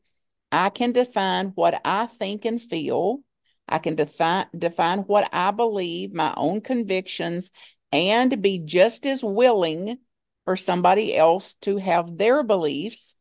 i 0.51 0.69
can 0.69 0.91
define 0.91 1.47
what 1.49 1.79
i 1.85 2.07
think 2.07 2.45
and 2.45 2.59
feel. 2.61 3.21
I 3.67 3.77
can 3.77 3.95
define 3.95 4.47
define 4.57 4.99
what 4.99 5.29
I 5.31 5.51
believe, 5.51 6.13
my 6.13 6.33
own 6.35 6.61
convictions, 6.61 7.51
and 7.91 8.41
be 8.41 8.59
just 8.59 9.05
as 9.05 9.23
willing 9.23 9.97
for 10.45 10.55
somebody 10.55 11.15
else 11.15 11.53
to 11.61 11.77
have 11.77 12.17
their 12.17 12.43
beliefs, 12.43 13.15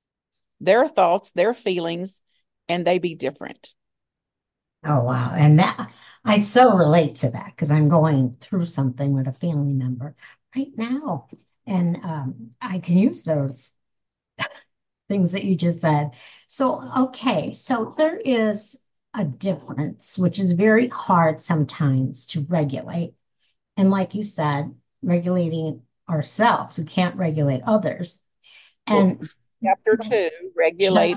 their 0.60 0.88
thoughts, 0.88 1.32
their 1.32 1.54
feelings, 1.54 2.22
and 2.68 2.86
they 2.86 2.98
be 2.98 3.14
different. 3.14 3.74
Oh, 4.84 5.00
wow. 5.02 5.32
And 5.34 5.58
that 5.58 5.90
I 6.24 6.40
so 6.40 6.76
relate 6.76 7.16
to 7.16 7.30
that 7.30 7.46
because 7.54 7.70
I'm 7.70 7.88
going 7.88 8.36
through 8.40 8.66
something 8.66 9.12
with 9.12 9.26
a 9.26 9.32
family 9.32 9.72
member 9.72 10.14
right 10.54 10.70
now. 10.76 11.28
And 11.66 12.04
um, 12.04 12.50
I 12.60 12.78
can 12.78 12.96
use 12.96 13.24
those 13.24 13.72
things 15.08 15.32
that 15.32 15.44
you 15.44 15.56
just 15.56 15.80
said. 15.80 16.12
So, 16.46 16.82
okay. 17.08 17.52
So 17.54 17.94
there 17.96 18.16
is 18.16 18.76
a 19.14 19.24
difference, 19.24 20.18
which 20.18 20.38
is 20.38 20.52
very 20.52 20.88
hard 20.88 21.42
sometimes 21.42 22.26
to 22.26 22.46
regulate 22.48 23.14
and 23.78 23.90
like 23.90 24.14
you 24.14 24.24
said, 24.24 24.74
regulating 25.02 25.82
ourselves. 26.10 26.78
We 26.78 26.84
can't 26.84 27.16
regulate 27.16 27.62
others. 27.64 28.20
And 28.88 29.30
chapter 29.64 29.96
two, 29.96 30.28
regulate 30.56 31.16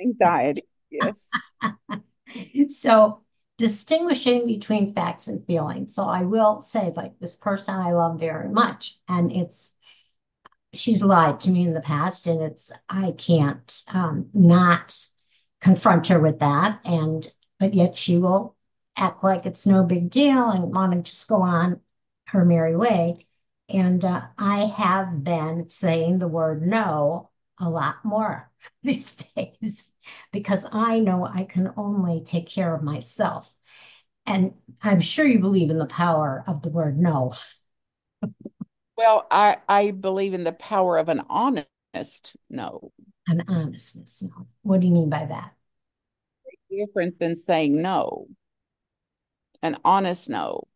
anxiety. 0.00 0.64
Yes. 0.90 1.30
so 2.70 3.22
distinguishing 3.56 4.46
between 4.46 4.94
facts 4.94 5.28
and 5.28 5.46
feelings. 5.46 5.94
So 5.94 6.04
I 6.04 6.22
will 6.22 6.62
say, 6.62 6.92
like 6.96 7.18
this 7.20 7.36
person 7.36 7.76
I 7.76 7.92
love 7.92 8.18
very 8.18 8.48
much, 8.48 8.98
and 9.08 9.30
it's 9.30 9.72
she's 10.74 11.02
lied 11.02 11.38
to 11.40 11.50
me 11.50 11.62
in 11.62 11.72
the 11.72 11.80
past, 11.80 12.26
and 12.26 12.42
it's 12.42 12.72
I 12.88 13.12
can't 13.12 13.82
um, 13.88 14.26
not 14.34 14.96
confront 15.60 16.08
her 16.08 16.18
with 16.18 16.40
that, 16.40 16.80
and 16.84 17.32
but 17.60 17.74
yet 17.74 17.96
she 17.96 18.18
will 18.18 18.56
act 18.96 19.22
like 19.22 19.46
it's 19.46 19.66
no 19.66 19.84
big 19.84 20.10
deal 20.10 20.50
and 20.50 20.74
want 20.74 20.92
to 20.92 21.10
just 21.10 21.28
go 21.28 21.42
on 21.42 21.80
her 22.32 22.44
merry 22.44 22.76
way. 22.76 23.26
And 23.68 24.04
uh, 24.04 24.22
I 24.38 24.66
have 24.66 25.22
been 25.22 25.68
saying 25.68 26.18
the 26.18 26.28
word 26.28 26.66
no 26.66 27.30
a 27.58 27.70
lot 27.70 28.04
more 28.04 28.50
these 28.82 29.14
days 29.14 29.92
because 30.32 30.66
I 30.72 30.98
know 30.98 31.24
I 31.26 31.44
can 31.44 31.72
only 31.76 32.22
take 32.24 32.48
care 32.48 32.74
of 32.74 32.82
myself. 32.82 33.52
And 34.26 34.54
I'm 34.82 35.00
sure 35.00 35.26
you 35.26 35.40
believe 35.40 35.70
in 35.70 35.78
the 35.78 35.86
power 35.86 36.44
of 36.46 36.62
the 36.62 36.70
word 36.70 36.98
no. 36.98 37.34
well, 38.96 39.26
I, 39.30 39.58
I 39.68 39.90
believe 39.90 40.32
in 40.32 40.44
the 40.44 40.52
power 40.52 40.96
of 40.96 41.08
an 41.08 41.22
honest 41.28 42.36
no. 42.48 42.92
An 43.26 43.44
honestness 43.46 44.22
no. 44.22 44.46
What 44.62 44.80
do 44.80 44.86
you 44.86 44.92
mean 44.92 45.10
by 45.10 45.26
that? 45.26 45.52
Different 46.70 47.18
than 47.18 47.36
saying 47.36 47.80
no. 47.80 48.26
An 49.62 49.76
honest 49.84 50.30
no 50.30 50.66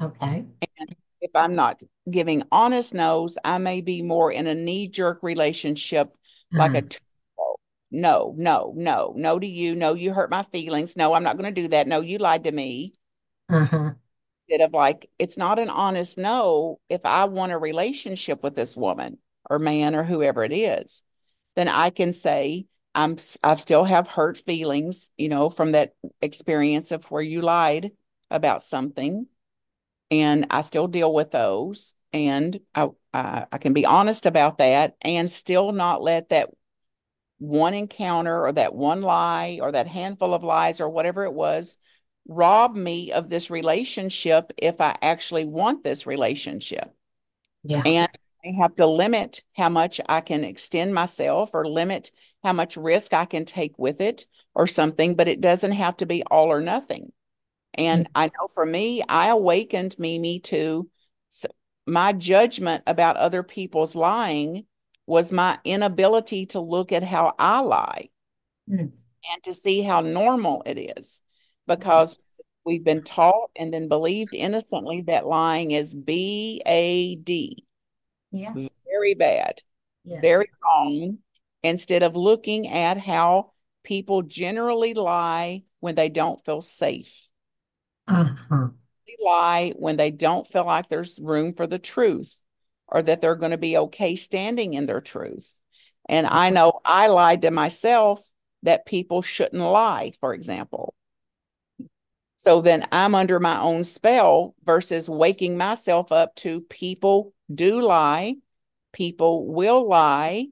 Okay. 0.00 0.44
And 0.78 0.96
if 1.20 1.30
I'm 1.34 1.54
not 1.54 1.80
giving 2.10 2.44
honest 2.52 2.94
no's, 2.94 3.36
I 3.44 3.58
may 3.58 3.80
be 3.80 4.02
more 4.02 4.30
in 4.32 4.46
a 4.46 4.54
knee 4.54 4.88
jerk 4.88 5.20
relationship, 5.22 6.14
like 6.52 6.74
a 6.74 6.78
uh-huh. 6.78 7.54
no, 7.90 8.34
no, 8.36 8.72
no, 8.76 9.12
no 9.16 9.38
to 9.38 9.46
you. 9.46 9.74
No, 9.74 9.94
you 9.94 10.12
hurt 10.12 10.30
my 10.30 10.42
feelings. 10.42 10.96
No, 10.96 11.14
I'm 11.14 11.24
not 11.24 11.36
going 11.36 11.52
to 11.52 11.62
do 11.62 11.68
that. 11.68 11.88
No, 11.88 12.00
you 12.00 12.18
lied 12.18 12.44
to 12.44 12.52
me. 12.52 12.94
Uh-huh. 13.48 13.92
Instead 14.48 14.66
of 14.66 14.72
like, 14.72 15.10
it's 15.18 15.36
not 15.38 15.58
an 15.58 15.68
honest 15.70 16.18
no 16.18 16.80
if 16.88 17.02
I 17.04 17.24
want 17.26 17.52
a 17.52 17.58
relationship 17.58 18.42
with 18.42 18.54
this 18.54 18.76
woman 18.76 19.18
or 19.50 19.58
man 19.58 19.94
or 19.94 20.04
whoever 20.04 20.44
it 20.44 20.52
is. 20.52 21.04
then 21.56 21.68
I 21.68 21.90
can 21.90 22.12
say, 22.12 22.66
I'm 22.94 23.18
I 23.44 23.56
still 23.56 23.84
have 23.84 24.08
hurt 24.08 24.38
feelings, 24.38 25.10
you 25.18 25.28
know, 25.28 25.50
from 25.50 25.72
that 25.72 25.94
experience 26.22 26.92
of 26.92 27.04
where 27.10 27.22
you 27.22 27.42
lied 27.42 27.92
about 28.30 28.62
something, 28.62 29.26
and 30.10 30.46
I 30.50 30.62
still 30.62 30.88
deal 30.88 31.12
with 31.12 31.30
those, 31.30 31.94
and 32.12 32.60
I 32.74 32.88
I, 33.12 33.46
I 33.50 33.58
can 33.58 33.72
be 33.72 33.86
honest 33.86 34.26
about 34.26 34.58
that, 34.58 34.96
and 35.02 35.30
still 35.30 35.72
not 35.72 36.02
let 36.02 36.28
that 36.30 36.50
one 37.38 37.74
encounter 37.74 38.44
or 38.44 38.52
that 38.52 38.74
one 38.74 39.00
lie 39.00 39.58
or 39.62 39.72
that 39.72 39.86
handful 39.86 40.34
of 40.34 40.42
lies 40.42 40.80
or 40.80 40.88
whatever 40.88 41.24
it 41.24 41.32
was 41.32 41.76
rob 42.28 42.76
me 42.76 43.10
of 43.10 43.30
this 43.30 43.50
relationship 43.50 44.52
if 44.58 44.80
I 44.80 44.96
actually 45.00 45.46
want 45.46 45.82
this 45.82 46.06
relationship. 46.06 46.94
Yeah. 47.64 47.82
And 47.84 48.08
I 48.44 48.52
have 48.60 48.74
to 48.76 48.86
limit 48.86 49.42
how 49.56 49.68
much 49.68 50.00
I 50.08 50.20
can 50.20 50.44
extend 50.44 50.94
myself 50.94 51.50
or 51.54 51.66
limit 51.66 52.10
how 52.44 52.52
much 52.52 52.76
risk 52.76 53.14
I 53.14 53.24
can 53.24 53.44
take 53.44 53.78
with 53.78 54.00
it 54.00 54.26
or 54.54 54.66
something, 54.66 55.14
but 55.16 55.28
it 55.28 55.40
doesn't 55.40 55.72
have 55.72 55.96
to 55.98 56.06
be 56.06 56.22
all 56.24 56.52
or 56.52 56.60
nothing. 56.60 57.12
And 57.78 58.04
mm-hmm. 58.04 58.12
I 58.14 58.26
know 58.26 58.48
for 58.52 58.66
me, 58.66 59.02
I 59.08 59.28
awakened 59.28 59.96
Mimi 59.98 60.40
to 60.40 60.90
my 61.86 62.12
judgment 62.12 62.82
about 62.86 63.16
other 63.16 63.42
people's 63.42 63.96
lying 63.96 64.66
was 65.06 65.32
my 65.32 65.58
inability 65.64 66.44
to 66.46 66.60
look 66.60 66.92
at 66.92 67.02
how 67.02 67.34
I 67.38 67.60
lie 67.60 68.10
mm-hmm. 68.68 68.82
and 68.82 69.42
to 69.44 69.54
see 69.54 69.80
how 69.80 70.02
normal 70.02 70.62
it 70.66 70.98
is 70.98 71.22
because 71.66 72.18
we've 72.66 72.84
been 72.84 73.02
taught 73.02 73.50
and 73.56 73.72
then 73.72 73.88
believed 73.88 74.34
innocently 74.34 75.02
that 75.02 75.26
lying 75.26 75.70
is 75.70 75.94
B 75.94 76.60
A 76.66 77.14
D. 77.14 77.64
Yeah. 78.32 78.52
Very 78.86 79.14
bad. 79.14 79.62
Yeah. 80.04 80.20
Very 80.20 80.50
wrong. 80.62 81.18
Instead 81.62 82.02
of 82.02 82.16
looking 82.16 82.68
at 82.68 82.98
how 82.98 83.52
people 83.82 84.20
generally 84.20 84.92
lie 84.92 85.62
when 85.80 85.94
they 85.94 86.10
don't 86.10 86.44
feel 86.44 86.60
safe. 86.60 87.27
Uh-huh. 88.08 88.68
They 89.06 89.16
lie 89.22 89.72
when 89.76 89.96
they 89.96 90.10
don't 90.10 90.46
feel 90.46 90.64
like 90.64 90.88
there's 90.88 91.18
room 91.20 91.54
for 91.54 91.66
the 91.66 91.78
truth 91.78 92.42
or 92.88 93.02
that 93.02 93.20
they're 93.20 93.36
going 93.36 93.52
to 93.52 93.58
be 93.58 93.76
okay 93.76 94.16
standing 94.16 94.74
in 94.74 94.86
their 94.86 95.00
truth. 95.00 95.58
And 96.08 96.26
I 96.26 96.50
know 96.50 96.80
I 96.84 97.08
lied 97.08 97.42
to 97.42 97.50
myself 97.50 98.22
that 98.62 98.86
people 98.86 99.22
shouldn't 99.22 99.62
lie, 99.62 100.12
for 100.20 100.34
example. 100.34 100.94
So 102.36 102.60
then 102.60 102.86
I'm 102.92 103.14
under 103.14 103.40
my 103.40 103.60
own 103.60 103.84
spell 103.84 104.54
versus 104.64 105.08
waking 105.08 105.56
myself 105.56 106.12
up 106.12 106.34
to 106.36 106.60
people 106.62 107.34
do 107.52 107.82
lie, 107.82 108.36
people 108.92 109.46
will 109.46 109.88
lie, 109.88 110.46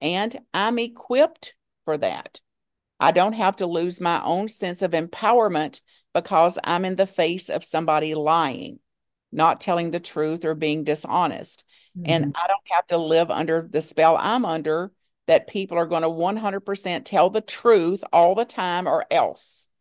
and 0.00 0.36
I'm 0.52 0.78
equipped 0.78 1.54
for 1.84 1.96
that. 1.96 2.40
I 3.00 3.12
don't 3.12 3.34
have 3.34 3.56
to 3.56 3.66
lose 3.66 4.00
my 4.00 4.22
own 4.24 4.48
sense 4.48 4.82
of 4.82 4.90
empowerment 4.90 5.80
because 6.14 6.58
I'm 6.64 6.84
in 6.84 6.96
the 6.96 7.06
face 7.06 7.48
of 7.48 7.64
somebody 7.64 8.14
lying, 8.14 8.78
not 9.32 9.60
telling 9.60 9.90
the 9.90 10.00
truth 10.00 10.44
or 10.44 10.54
being 10.54 10.84
dishonest. 10.84 11.64
Mm-hmm. 11.96 12.10
And 12.10 12.36
I 12.36 12.46
don't 12.46 12.60
have 12.70 12.86
to 12.88 12.98
live 12.98 13.30
under 13.30 13.68
the 13.70 13.82
spell 13.82 14.16
I'm 14.18 14.44
under 14.44 14.92
that 15.26 15.46
people 15.46 15.76
are 15.76 15.86
going 15.86 16.02
to 16.02 16.08
100% 16.08 17.04
tell 17.04 17.30
the 17.30 17.40
truth 17.40 18.02
all 18.12 18.34
the 18.34 18.46
time 18.46 18.86
or 18.86 19.04
else. 19.10 19.68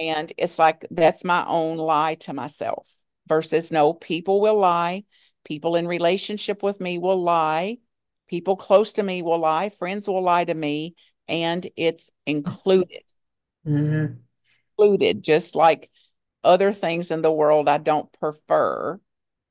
And 0.00 0.32
it's 0.38 0.58
like 0.58 0.86
that's 0.90 1.24
my 1.24 1.44
own 1.46 1.76
lie 1.76 2.14
to 2.20 2.32
myself 2.32 2.88
versus 3.28 3.70
no, 3.70 3.92
people 3.92 4.40
will 4.40 4.58
lie. 4.58 5.04
People 5.44 5.76
in 5.76 5.86
relationship 5.86 6.62
with 6.62 6.80
me 6.80 6.96
will 6.96 7.22
lie. 7.22 7.78
People 8.26 8.56
close 8.56 8.94
to 8.94 9.02
me 9.02 9.20
will 9.20 9.38
lie. 9.38 9.68
Friends 9.68 10.08
will 10.08 10.22
lie 10.22 10.44
to 10.44 10.54
me. 10.54 10.94
And 11.28 11.68
it's 11.76 12.10
included. 12.26 13.02
Mm-hmm. 13.66 14.14
Included, 14.80 15.22
just 15.22 15.54
like 15.54 15.90
other 16.42 16.72
things 16.72 17.10
in 17.10 17.20
the 17.20 17.30
world 17.30 17.68
I 17.68 17.76
don't 17.76 18.10
prefer 18.18 18.98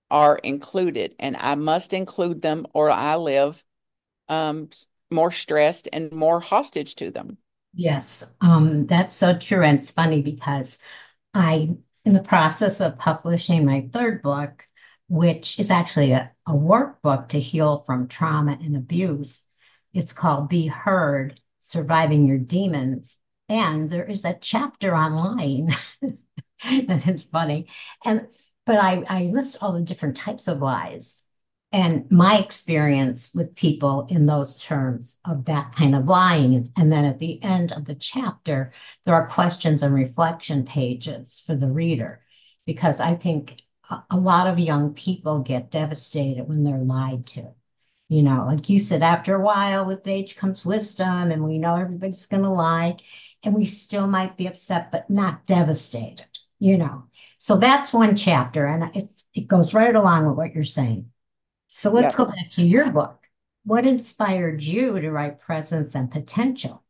are 0.10 0.38
included. 0.38 1.14
And 1.20 1.38
I 1.38 1.54
must 1.54 1.94
include 1.94 2.42
them 2.42 2.66
or 2.74 2.90
I 2.90 3.16
live 3.16 3.64
um, 4.28 4.70
more 5.12 5.32
stressed 5.32 5.88
and 5.94 6.12
more 6.12 6.40
hostage 6.40 6.96
to 6.96 7.12
them. 7.12 7.38
Yes, 7.76 8.24
um, 8.42 8.88
that's 8.88 9.16
so 9.16 9.38
true. 9.38 9.64
And 9.64 9.78
it's 9.78 9.92
funny 9.92 10.24
because 10.24 10.80
I, 11.36 11.70
in 12.06 12.14
the 12.14 12.24
process 12.24 12.82
of 12.82 12.98
publishing 12.98 13.66
my 13.66 13.88
third 13.94 14.24
book, 14.24 14.66
which 15.10 15.60
is 15.60 15.70
actually 15.70 16.12
a, 16.12 16.32
a 16.48 16.54
workbook 16.54 17.30
to 17.30 17.40
heal 17.40 17.84
from 17.86 18.08
trauma 18.08 18.58
and 18.60 18.76
abuse, 18.76 19.46
it's 19.94 20.14
called 20.14 20.50
Be 20.50 20.66
Heard 20.66 21.40
Surviving 21.60 22.26
Your 22.26 22.40
Demons. 22.40 23.20
And 23.50 23.90
there 23.90 24.06
is 24.06 24.26
a 24.26 24.38
chapter 24.40 24.96
online. 24.96 25.76
and 26.02 26.18
it's 26.64 27.24
funny. 27.24 27.68
And 28.06 28.28
but 28.66 28.78
I, 28.78 29.04
I 29.10 29.24
list 29.24 29.58
all 29.62 29.74
the 29.74 29.82
different 29.82 30.16
types 30.16 30.48
of 30.48 30.60
lies 30.60 31.24
and 31.72 32.10
my 32.12 32.38
experience 32.40 33.34
with 33.34 33.56
people 33.56 34.08
in 34.10 34.26
those 34.26 34.58
terms 34.58 35.20
of 35.26 35.46
that 35.46 35.76
kind 35.76 35.96
of 35.96 36.06
lying. 36.06 36.72
And 36.76 36.92
then 36.92 37.06
at 37.06 37.20
the 37.20 37.42
end 37.44 37.72
of 37.72 37.86
the 37.86 37.96
chapter, 37.96 38.74
there 39.06 39.14
are 39.14 39.28
questions 39.28 39.84
and 39.84 39.94
reflection 39.94 40.66
pages 40.66 41.42
for 41.46 41.56
the 41.56 41.72
reader, 41.72 42.22
because 42.66 43.00
I 43.00 43.16
think 43.16 43.64
a 44.10 44.18
lot 44.18 44.48
of 44.48 44.60
young 44.60 44.94
people 44.94 45.40
get 45.40 45.72
devastated 45.72 46.48
when 46.48 46.64
they're 46.64 46.78
lied 46.78 47.28
to. 47.28 47.54
You 48.08 48.24
know, 48.24 48.46
like 48.48 48.70
you 48.70 48.80
said, 48.80 49.04
after 49.04 49.36
a 49.36 49.42
while, 49.42 49.86
with 49.86 50.08
age 50.08 50.36
comes 50.36 50.66
wisdom, 50.66 51.30
and 51.32 51.44
we 51.44 51.60
know 51.60 51.76
everybody's 51.76 52.26
going 52.26 52.42
to 52.42 52.50
lie, 52.50 52.98
and 53.44 53.54
we 53.54 53.66
still 53.66 54.08
might 54.08 54.38
be 54.38 54.48
upset, 54.48 54.92
but 54.92 55.10
not 55.10 55.46
devastated, 55.46 56.28
you 56.60 56.78
know. 56.78 57.06
So 57.38 57.58
that's 57.58 57.94
one 57.94 58.16
chapter, 58.18 58.66
and 58.66 58.96
it's, 58.96 59.26
it 59.34 59.48
goes 59.48 59.74
right 59.74 59.96
along 59.96 60.28
with 60.28 60.36
what 60.36 60.54
you're 60.54 60.64
saying. 60.64 61.12
So 61.68 61.92
let's 61.92 62.16
go 62.16 62.26
back 62.26 62.50
to 62.52 62.64
your 62.64 62.90
book. 62.90 63.24
What 63.64 63.86
inspired 63.86 64.62
you 64.64 65.00
to 65.00 65.12
write 65.12 65.40
Presence 65.40 65.96
and 65.96 66.12
Potential? 66.12 66.84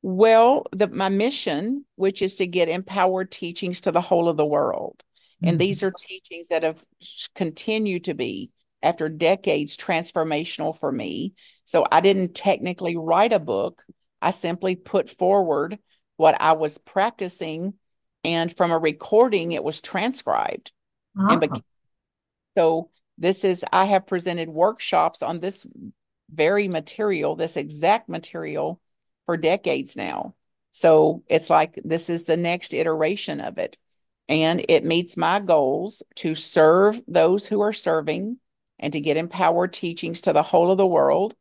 Well, 0.00 0.64
the, 0.72 0.88
my 0.88 1.10
mission, 1.10 1.84
which 1.94 2.22
is 2.22 2.36
to 2.36 2.46
get 2.46 2.68
empowered 2.68 3.30
teachings 3.30 3.82
to 3.82 3.92
the 3.92 4.00
whole 4.00 4.28
of 4.28 4.36
the 4.36 4.46
world. 4.46 5.04
Mm-hmm. 5.36 5.48
And 5.48 5.58
these 5.60 5.82
are 5.82 5.92
teachings 5.92 6.48
that 6.48 6.64
have 6.64 6.84
continued 7.36 8.04
to 8.04 8.14
be, 8.14 8.50
after 8.82 9.08
decades, 9.08 9.76
transformational 9.76 10.76
for 10.76 10.90
me. 10.90 11.34
So 11.64 11.84
I 11.92 12.00
didn't 12.00 12.34
technically 12.34 12.96
write 12.96 13.32
a 13.32 13.38
book, 13.38 13.82
I 14.22 14.30
simply 14.30 14.76
put 14.76 15.10
forward 15.10 15.78
what 16.16 16.40
I 16.40 16.52
was 16.52 16.78
practicing. 16.78 17.74
And 18.24 18.56
from 18.56 18.70
a 18.70 18.78
recording, 18.78 19.52
it 19.52 19.64
was 19.64 19.80
transcribed. 19.80 20.70
Ah. 21.18 21.36
Became, 21.36 21.64
so 22.56 22.90
this 23.18 23.44
is, 23.44 23.64
I 23.72 23.86
have 23.86 24.06
presented 24.06 24.48
workshops 24.48 25.22
on 25.22 25.40
this 25.40 25.66
very 26.32 26.68
material, 26.68 27.36
this 27.36 27.56
exact 27.56 28.08
material 28.08 28.80
for 29.26 29.36
decades 29.36 29.96
now. 29.96 30.34
So 30.70 31.22
it's 31.28 31.50
like 31.50 31.78
this 31.84 32.08
is 32.08 32.24
the 32.24 32.36
next 32.36 32.72
iteration 32.72 33.40
of 33.40 33.58
it. 33.58 33.76
And 34.28 34.64
it 34.68 34.84
meets 34.84 35.16
my 35.16 35.40
goals 35.40 36.02
to 36.16 36.34
serve 36.34 37.02
those 37.06 37.46
who 37.46 37.60
are 37.60 37.72
serving 37.72 38.38
and 38.78 38.92
to 38.92 39.00
get 39.00 39.16
empowered 39.16 39.72
teachings 39.72 40.22
to 40.22 40.32
the 40.32 40.42
whole 40.42 40.70
of 40.70 40.78
the 40.78 40.86
world. 40.86 41.34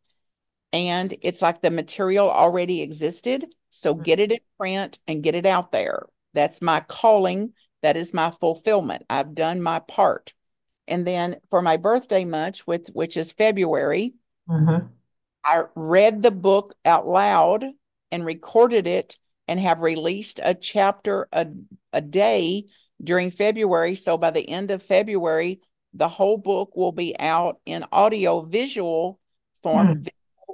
And 0.74 1.14
it's 1.22 1.42
like 1.42 1.62
the 1.62 1.72
material 1.72 2.30
already 2.30 2.82
existed. 2.82 3.46
So 3.70 3.94
mm-hmm. 3.94 4.04
get 4.04 4.20
it 4.20 4.32
in 4.32 4.40
print 4.58 5.00
and 5.08 5.24
get 5.24 5.36
it 5.36 5.46
out 5.46 5.72
there. 5.72 6.04
That's 6.34 6.62
my 6.62 6.82
calling. 6.82 7.54
That 7.82 7.98
is 7.98 8.14
my 8.14 8.32
fulfillment. 8.32 9.04
I've 9.10 9.34
done 9.34 9.62
my 9.62 9.80
part. 9.80 10.34
And 10.88 11.06
then 11.06 11.38
for 11.50 11.62
my 11.62 11.78
birthday 11.78 12.26
month, 12.26 12.60
which 12.60 12.88
which 12.94 13.18
is 13.18 13.32
February, 13.32 14.14
mm-hmm. 14.50 14.88
I 15.44 15.64
read 15.76 16.22
the 16.22 16.32
book 16.32 16.76
out 16.86 17.08
loud 17.08 17.66
and 18.12 18.26
recorded 18.26 18.88
it 18.88 19.18
and 19.48 19.60
have 19.60 19.82
released 19.82 20.40
a 20.44 20.54
chapter 20.54 21.28
a, 21.32 21.48
a 21.94 22.02
day 22.02 22.66
during 23.04 23.32
February. 23.32 23.96
So 23.96 24.18
by 24.18 24.32
the 24.32 24.48
end 24.48 24.72
of 24.72 24.84
February, 24.84 25.62
the 25.94 26.08
whole 26.08 26.38
book 26.38 26.76
will 26.76 26.92
be 26.92 27.18
out 27.20 27.60
in 27.66 27.86
audio 27.92 28.42
visual 28.42 29.20
form, 29.64 29.88
mm. 29.88 30.08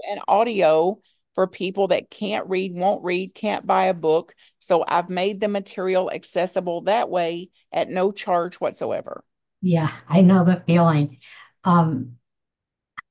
And 0.09 0.19
audio 0.27 0.99
for 1.35 1.45
people 1.45 1.89
that 1.89 2.09
can't 2.09 2.49
read, 2.49 2.73
won't 2.73 3.03
read, 3.03 3.35
can't 3.35 3.67
buy 3.67 3.85
a 3.85 3.93
book. 3.93 4.33
So 4.59 4.83
I've 4.87 5.09
made 5.09 5.39
the 5.39 5.47
material 5.47 6.09
accessible 6.11 6.81
that 6.81 7.09
way 7.09 7.49
at 7.71 7.89
no 7.89 8.11
charge 8.11 8.55
whatsoever. 8.55 9.23
Yeah, 9.61 9.91
I 10.07 10.21
know 10.21 10.43
the 10.43 10.63
feeling. 10.65 11.19
Um, 11.63 12.13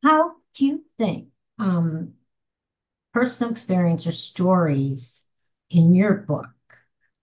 how 0.02 0.32
do 0.54 0.66
you 0.66 0.84
think 0.98 1.28
um, 1.58 2.14
personal 3.12 3.52
experience 3.52 4.06
or 4.06 4.12
stories 4.12 5.22
in 5.70 5.94
your 5.94 6.14
book? 6.14 6.48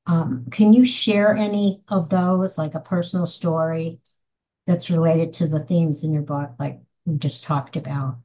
Um, 0.05 0.45
can 0.51 0.73
you 0.73 0.85
share 0.85 1.35
any 1.35 1.81
of 1.87 2.09
those, 2.09 2.57
like 2.57 2.75
a 2.75 2.79
personal 2.79 3.27
story 3.27 3.99
that's 4.67 4.89
related 4.89 5.33
to 5.33 5.47
the 5.47 5.59
themes 5.59 6.03
in 6.03 6.13
your 6.13 6.23
book, 6.23 6.51
like 6.59 6.79
we 7.05 7.17
just 7.17 7.43
talked 7.43 7.75
about? 7.75 8.17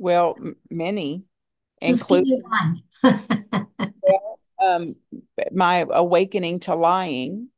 Well, 0.00 0.34
many, 0.70 1.24
including 1.82 2.42
well, 3.02 4.40
um, 4.64 4.96
my 5.52 5.86
awakening 5.90 6.60
to 6.60 6.74
lying. 6.74 7.48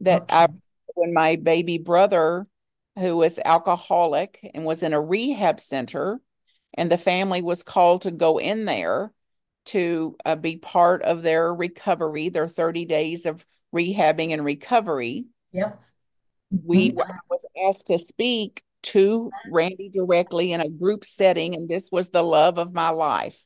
That 0.00 0.22
okay. 0.22 0.34
I, 0.34 0.48
when 0.94 1.14
my 1.14 1.36
baby 1.36 1.78
brother, 1.78 2.48
who 2.98 3.18
was 3.18 3.38
alcoholic 3.38 4.40
and 4.52 4.64
was 4.64 4.82
in 4.82 4.92
a 4.92 5.00
rehab 5.00 5.60
center, 5.60 6.20
and 6.74 6.90
the 6.90 6.98
family 6.98 7.40
was 7.40 7.62
called 7.62 8.02
to 8.02 8.10
go 8.10 8.38
in 8.38 8.64
there 8.64 9.12
to 9.66 10.16
uh, 10.24 10.34
be 10.34 10.56
part 10.56 11.02
of 11.02 11.22
their 11.22 11.54
recovery, 11.54 12.30
their 12.30 12.48
30 12.48 12.84
days 12.84 13.26
of 13.26 13.46
rehabbing 13.72 14.32
and 14.32 14.44
recovery. 14.44 15.26
Yep. 15.52 15.80
We 16.64 16.90
mm-hmm. 16.90 17.12
was 17.30 17.46
asked 17.68 17.86
to 17.86 17.98
speak 18.00 18.64
to 18.82 19.30
Randy 19.50 19.88
directly 19.88 20.52
in 20.52 20.60
a 20.60 20.68
group 20.68 21.04
setting, 21.04 21.54
and 21.54 21.68
this 21.68 21.90
was 21.90 22.10
the 22.10 22.22
love 22.22 22.58
of 22.58 22.72
my 22.72 22.90
life, 22.90 23.38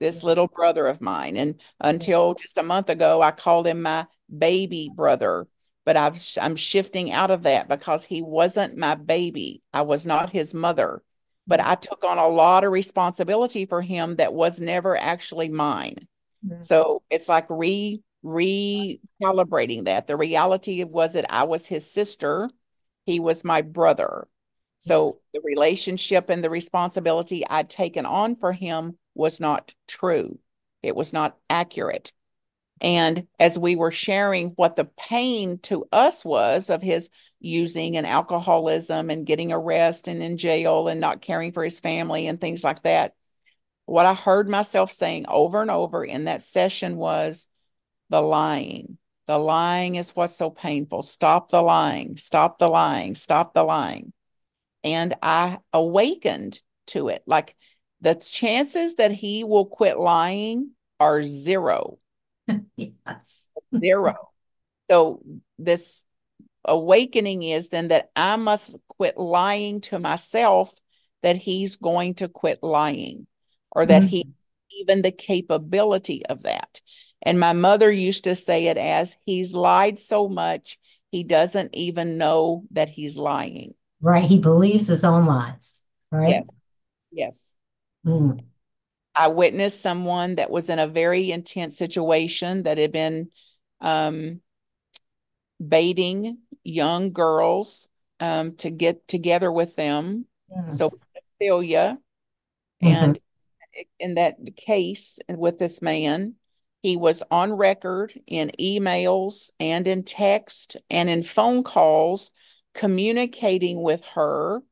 this 0.00 0.22
little 0.22 0.48
brother 0.48 0.86
of 0.86 1.00
mine. 1.00 1.36
And 1.36 1.60
until 1.80 2.34
just 2.34 2.58
a 2.58 2.62
month 2.62 2.90
ago, 2.90 3.22
I 3.22 3.30
called 3.30 3.66
him 3.66 3.82
my 3.82 4.06
baby 4.36 4.90
brother, 4.94 5.46
but 5.84 5.96
I've 5.96 6.20
I'm 6.40 6.56
shifting 6.56 7.12
out 7.12 7.30
of 7.30 7.42
that 7.44 7.68
because 7.68 8.04
he 8.04 8.22
wasn't 8.22 8.76
my 8.76 8.94
baby. 8.94 9.62
I 9.72 9.82
was 9.82 10.06
not 10.06 10.30
his 10.30 10.54
mother, 10.54 11.02
but 11.46 11.60
I 11.60 11.74
took 11.74 12.04
on 12.04 12.18
a 12.18 12.28
lot 12.28 12.64
of 12.64 12.72
responsibility 12.72 13.66
for 13.66 13.82
him 13.82 14.16
that 14.16 14.32
was 14.32 14.60
never 14.60 14.96
actually 14.96 15.48
mine. 15.48 16.06
Mm-hmm. 16.46 16.62
So 16.62 17.02
it's 17.10 17.28
like 17.28 17.46
re 17.48 18.02
recalibrating 18.24 19.86
that. 19.86 20.06
The 20.06 20.16
reality 20.16 20.84
was 20.84 21.14
that 21.14 21.26
I 21.32 21.44
was 21.44 21.66
his 21.66 21.90
sister, 21.90 22.50
he 23.04 23.20
was 23.20 23.44
my 23.44 23.62
brother. 23.62 24.28
So 24.82 25.20
the 25.32 25.40
relationship 25.44 26.28
and 26.28 26.42
the 26.42 26.50
responsibility 26.50 27.46
I'd 27.48 27.70
taken 27.70 28.04
on 28.04 28.34
for 28.34 28.52
him 28.52 28.98
was 29.14 29.38
not 29.38 29.72
true. 29.86 30.40
It 30.82 30.96
was 30.96 31.12
not 31.12 31.36
accurate. 31.48 32.12
And 32.80 33.28
as 33.38 33.56
we 33.56 33.76
were 33.76 33.92
sharing 33.92 34.48
what 34.56 34.74
the 34.74 34.86
pain 34.98 35.60
to 35.64 35.86
us 35.92 36.24
was 36.24 36.68
of 36.68 36.82
his 36.82 37.10
using 37.38 37.96
and 37.96 38.04
alcoholism 38.04 39.08
and 39.08 39.24
getting 39.24 39.52
arrested 39.52 40.14
and 40.14 40.22
in 40.24 40.36
jail 40.36 40.88
and 40.88 41.00
not 41.00 41.22
caring 41.22 41.52
for 41.52 41.62
his 41.62 41.78
family 41.78 42.26
and 42.26 42.40
things 42.40 42.64
like 42.64 42.82
that, 42.82 43.14
what 43.86 44.06
I 44.06 44.14
heard 44.14 44.48
myself 44.48 44.90
saying 44.90 45.26
over 45.28 45.62
and 45.62 45.70
over 45.70 46.04
in 46.04 46.24
that 46.24 46.42
session 46.42 46.96
was 46.96 47.46
the 48.10 48.20
lying. 48.20 48.98
The 49.28 49.38
lying 49.38 49.94
is 49.94 50.10
what's 50.10 50.34
so 50.34 50.50
painful. 50.50 51.02
Stop 51.02 51.50
the 51.50 51.62
lying. 51.62 52.16
Stop 52.16 52.58
the 52.58 52.68
lying. 52.68 53.14
Stop 53.14 53.54
the 53.54 53.62
lying 53.62 54.12
and 54.84 55.14
I 55.22 55.58
awakened 55.72 56.60
to 56.88 57.08
it. 57.08 57.22
Like 57.26 57.56
the 58.00 58.14
chances 58.14 58.96
that 58.96 59.12
he 59.12 59.44
will 59.44 59.66
quit 59.66 59.98
lying 59.98 60.70
are 60.98 61.22
zero. 61.22 61.98
yes. 62.76 63.48
zero. 63.78 64.30
So 64.90 65.22
this 65.58 66.04
awakening 66.64 67.42
is 67.42 67.68
then 67.68 67.88
that 67.88 68.10
I 68.14 68.36
must 68.36 68.78
quit 68.88 69.16
lying 69.16 69.80
to 69.82 69.98
myself 69.98 70.72
that 71.22 71.36
he's 71.36 71.76
going 71.76 72.14
to 72.14 72.28
quit 72.28 72.58
lying 72.62 73.26
or 73.70 73.86
that 73.86 74.02
mm-hmm. 74.02 74.08
he 74.08 74.28
even 74.80 75.02
the 75.02 75.12
capability 75.12 76.24
of 76.26 76.44
that. 76.44 76.80
And 77.20 77.38
my 77.38 77.52
mother 77.52 77.90
used 77.90 78.24
to 78.24 78.34
say 78.34 78.66
it 78.66 78.78
as 78.78 79.16
he's 79.24 79.54
lied 79.54 79.98
so 79.98 80.28
much 80.28 80.78
he 81.12 81.22
doesn't 81.22 81.74
even 81.74 82.16
know 82.16 82.64
that 82.70 82.88
he's 82.88 83.18
lying. 83.18 83.74
Right. 84.02 84.24
He 84.24 84.38
believes 84.38 84.88
his 84.88 85.04
own 85.04 85.26
lies. 85.26 85.82
Right. 86.10 86.30
Yes. 86.30 86.50
Yes. 87.12 87.56
Mm. 88.04 88.44
I 89.14 89.28
witnessed 89.28 89.80
someone 89.80 90.34
that 90.36 90.50
was 90.50 90.68
in 90.68 90.78
a 90.78 90.86
very 90.86 91.30
intense 91.30 91.78
situation 91.78 92.64
that 92.64 92.78
had 92.78 92.92
been 92.92 93.30
um, 93.80 94.40
baiting 95.66 96.38
young 96.64 97.12
girls 97.12 97.88
um, 98.20 98.56
to 98.56 98.70
get 98.70 99.06
together 99.06 99.52
with 99.52 99.76
them. 99.76 100.26
Yeah. 100.50 100.70
So, 100.70 100.90
pedophilia. 101.40 101.98
Mm-hmm. 102.82 102.86
And 102.86 103.18
in 104.00 104.14
that 104.14 104.36
case 104.56 105.18
with 105.28 105.58
this 105.58 105.80
man, 105.80 106.34
he 106.82 106.96
was 106.96 107.22
on 107.30 107.52
record 107.52 108.18
in 108.26 108.50
emails 108.58 109.50
and 109.60 109.86
in 109.86 110.02
text 110.02 110.76
and 110.90 111.08
in 111.08 111.22
phone 111.22 111.62
calls 111.62 112.30
communicating 112.74 113.82
with 113.82 114.04
her, 114.14 114.62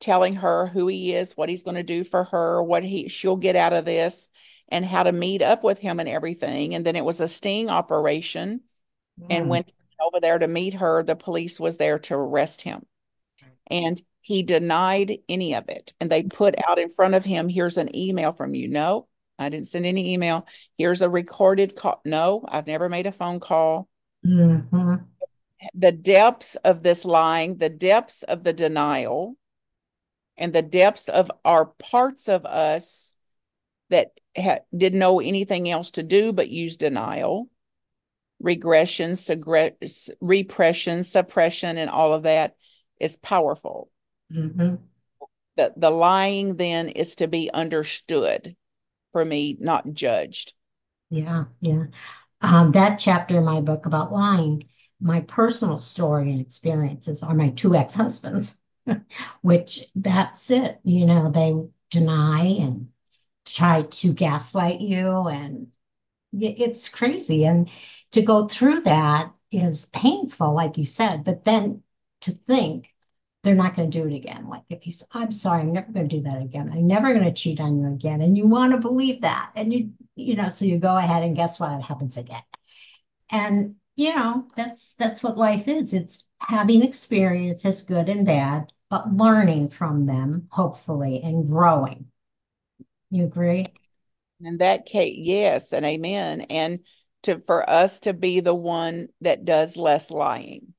telling 0.00 0.36
her 0.36 0.66
who 0.66 0.86
he 0.86 1.14
is, 1.14 1.36
what 1.36 1.48
he's 1.48 1.62
going 1.62 1.76
to 1.76 1.82
do 1.82 2.04
for 2.04 2.24
her, 2.24 2.62
what 2.62 2.84
he 2.84 3.08
she'll 3.08 3.36
get 3.36 3.56
out 3.56 3.72
of 3.72 3.84
this, 3.84 4.28
and 4.68 4.84
how 4.84 5.02
to 5.02 5.12
meet 5.12 5.42
up 5.42 5.64
with 5.64 5.78
him 5.78 6.00
and 6.00 6.08
everything. 6.08 6.74
And 6.74 6.84
then 6.84 6.96
it 6.96 7.04
was 7.04 7.20
a 7.20 7.28
sting 7.28 7.68
operation. 7.68 8.60
Mm. 9.20 9.26
And 9.30 9.48
when 9.48 9.64
over 10.00 10.20
there 10.20 10.38
to 10.38 10.48
meet 10.48 10.74
her, 10.74 11.02
the 11.02 11.16
police 11.16 11.58
was 11.58 11.78
there 11.78 11.98
to 12.00 12.14
arrest 12.14 12.62
him. 12.62 12.84
And 13.68 14.00
he 14.20 14.42
denied 14.42 15.18
any 15.28 15.54
of 15.54 15.68
it. 15.68 15.92
And 16.00 16.10
they 16.10 16.22
put 16.22 16.54
out 16.68 16.78
in 16.78 16.88
front 16.88 17.14
of 17.14 17.24
him, 17.24 17.48
here's 17.48 17.76
an 17.76 17.94
email 17.94 18.32
from 18.32 18.54
you. 18.54 18.68
No, 18.68 19.06
I 19.38 19.48
didn't 19.48 19.68
send 19.68 19.86
any 19.86 20.12
email. 20.12 20.46
Here's 20.76 21.02
a 21.02 21.08
recorded 21.08 21.76
call. 21.76 22.00
No, 22.04 22.44
I've 22.48 22.66
never 22.66 22.88
made 22.88 23.06
a 23.06 23.12
phone 23.12 23.40
call. 23.40 23.88
Mm-hmm 24.26 24.94
the 25.72 25.92
depths 25.92 26.56
of 26.56 26.82
this 26.82 27.04
lying, 27.04 27.56
the 27.56 27.68
depths 27.68 28.22
of 28.22 28.44
the 28.44 28.52
denial, 28.52 29.36
and 30.36 30.52
the 30.52 30.62
depths 30.62 31.08
of 31.08 31.30
our 31.44 31.66
parts 31.66 32.28
of 32.28 32.44
us 32.44 33.14
that 33.90 34.12
ha- 34.36 34.60
didn't 34.76 34.98
know 34.98 35.20
anything 35.20 35.70
else 35.70 35.92
to 35.92 36.02
do 36.02 36.32
but 36.32 36.48
use 36.48 36.76
denial, 36.76 37.48
regression, 38.40 39.12
segre- 39.12 40.10
repression, 40.20 41.04
suppression, 41.04 41.78
and 41.78 41.90
all 41.90 42.12
of 42.12 42.24
that 42.24 42.56
is 43.00 43.16
powerful. 43.16 43.90
Mm-hmm. 44.32 44.76
The, 45.56 45.72
the 45.76 45.90
lying 45.90 46.56
then 46.56 46.88
is 46.88 47.16
to 47.16 47.28
be 47.28 47.50
understood 47.52 48.56
for 49.12 49.24
me, 49.24 49.56
not 49.60 49.92
judged. 49.92 50.52
Yeah, 51.10 51.44
yeah. 51.60 51.84
Um, 52.40 52.72
that 52.72 52.98
chapter 52.98 53.38
in 53.38 53.44
my 53.44 53.60
book 53.60 53.86
about 53.86 54.12
lying 54.12 54.64
my 55.00 55.20
personal 55.22 55.78
story 55.78 56.30
and 56.30 56.40
experiences 56.40 57.22
are 57.22 57.34
my 57.34 57.50
two 57.50 57.74
ex-husbands, 57.74 58.56
which 59.42 59.84
that's 59.94 60.50
it. 60.50 60.80
You 60.84 61.06
know, 61.06 61.30
they 61.30 61.54
deny 61.90 62.44
and 62.60 62.88
try 63.46 63.82
to 63.82 64.12
gaslight 64.12 64.80
you 64.80 65.28
and 65.28 65.68
it's 66.32 66.88
crazy. 66.88 67.44
And 67.44 67.68
to 68.12 68.22
go 68.22 68.48
through 68.48 68.82
that 68.82 69.32
is 69.50 69.86
painful, 69.86 70.54
like 70.54 70.78
you 70.78 70.84
said, 70.84 71.24
but 71.24 71.44
then 71.44 71.82
to 72.22 72.32
think 72.32 72.88
they're 73.42 73.54
not 73.54 73.76
going 73.76 73.90
to 73.90 73.98
do 74.00 74.08
it 74.08 74.16
again. 74.16 74.48
Like 74.48 74.62
if 74.70 74.82
he's, 74.82 75.02
I'm 75.12 75.30
sorry, 75.30 75.60
I'm 75.60 75.72
never 75.72 75.92
going 75.92 76.08
to 76.08 76.16
do 76.16 76.22
that 76.22 76.40
again. 76.42 76.70
I'm 76.72 76.86
never 76.86 77.12
going 77.12 77.26
to 77.26 77.32
cheat 77.32 77.60
on 77.60 77.78
you 77.78 77.92
again. 77.92 78.22
And 78.22 78.36
you 78.36 78.46
want 78.46 78.72
to 78.72 78.78
believe 78.78 79.20
that. 79.20 79.50
And 79.54 79.72
you, 79.72 79.90
you 80.16 80.34
know, 80.34 80.48
so 80.48 80.64
you 80.64 80.78
go 80.78 80.96
ahead 80.96 81.22
and 81.22 81.36
guess 81.36 81.60
what? 81.60 81.72
It 81.78 81.82
happens 81.82 82.16
again. 82.16 82.42
And 83.30 83.76
you 83.96 84.14
know, 84.14 84.46
that's 84.56 84.94
that's 84.94 85.22
what 85.22 85.38
life 85.38 85.68
is. 85.68 85.92
It's 85.92 86.24
having 86.38 86.82
experiences, 86.82 87.82
good 87.82 88.08
and 88.08 88.26
bad, 88.26 88.72
but 88.90 89.12
learning 89.12 89.70
from 89.70 90.06
them, 90.06 90.48
hopefully, 90.50 91.20
and 91.22 91.46
growing. 91.46 92.06
You 93.10 93.24
agree? 93.24 93.68
In 94.40 94.58
that 94.58 94.86
case, 94.86 95.16
yes, 95.18 95.72
and 95.72 95.86
amen. 95.86 96.42
And 96.42 96.80
to 97.22 97.40
for 97.46 97.68
us 97.68 98.00
to 98.00 98.12
be 98.12 98.40
the 98.40 98.54
one 98.54 99.08
that 99.20 99.44
does 99.44 99.76
less 99.76 100.10
lying. 100.10 100.74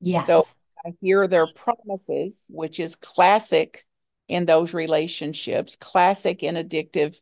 Yes. 0.00 0.26
So 0.26 0.44
I 0.84 0.94
hear 1.00 1.28
their 1.28 1.46
promises, 1.46 2.46
which 2.50 2.80
is 2.80 2.96
classic 2.96 3.86
in 4.28 4.44
those 4.44 4.74
relationships, 4.74 5.76
classic 5.76 6.42
in 6.42 6.56
addictive 6.56 7.20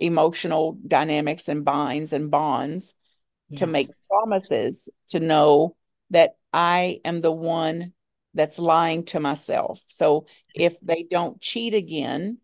emotional 0.00 0.78
dynamics 0.86 1.48
and 1.48 1.64
binds 1.64 2.12
and 2.12 2.30
bonds 2.30 2.94
yes. 3.48 3.60
to 3.60 3.66
make 3.66 3.86
promises 4.08 4.88
to 5.08 5.20
know 5.20 5.76
that 6.10 6.36
I 6.52 7.00
am 7.04 7.20
the 7.20 7.32
one 7.32 7.92
that's 8.34 8.58
lying 8.58 9.04
to 9.06 9.20
myself. 9.20 9.80
So 9.88 10.26
if 10.54 10.78
they 10.80 11.02
don't 11.02 11.40
cheat 11.40 11.74
again, 11.74 12.38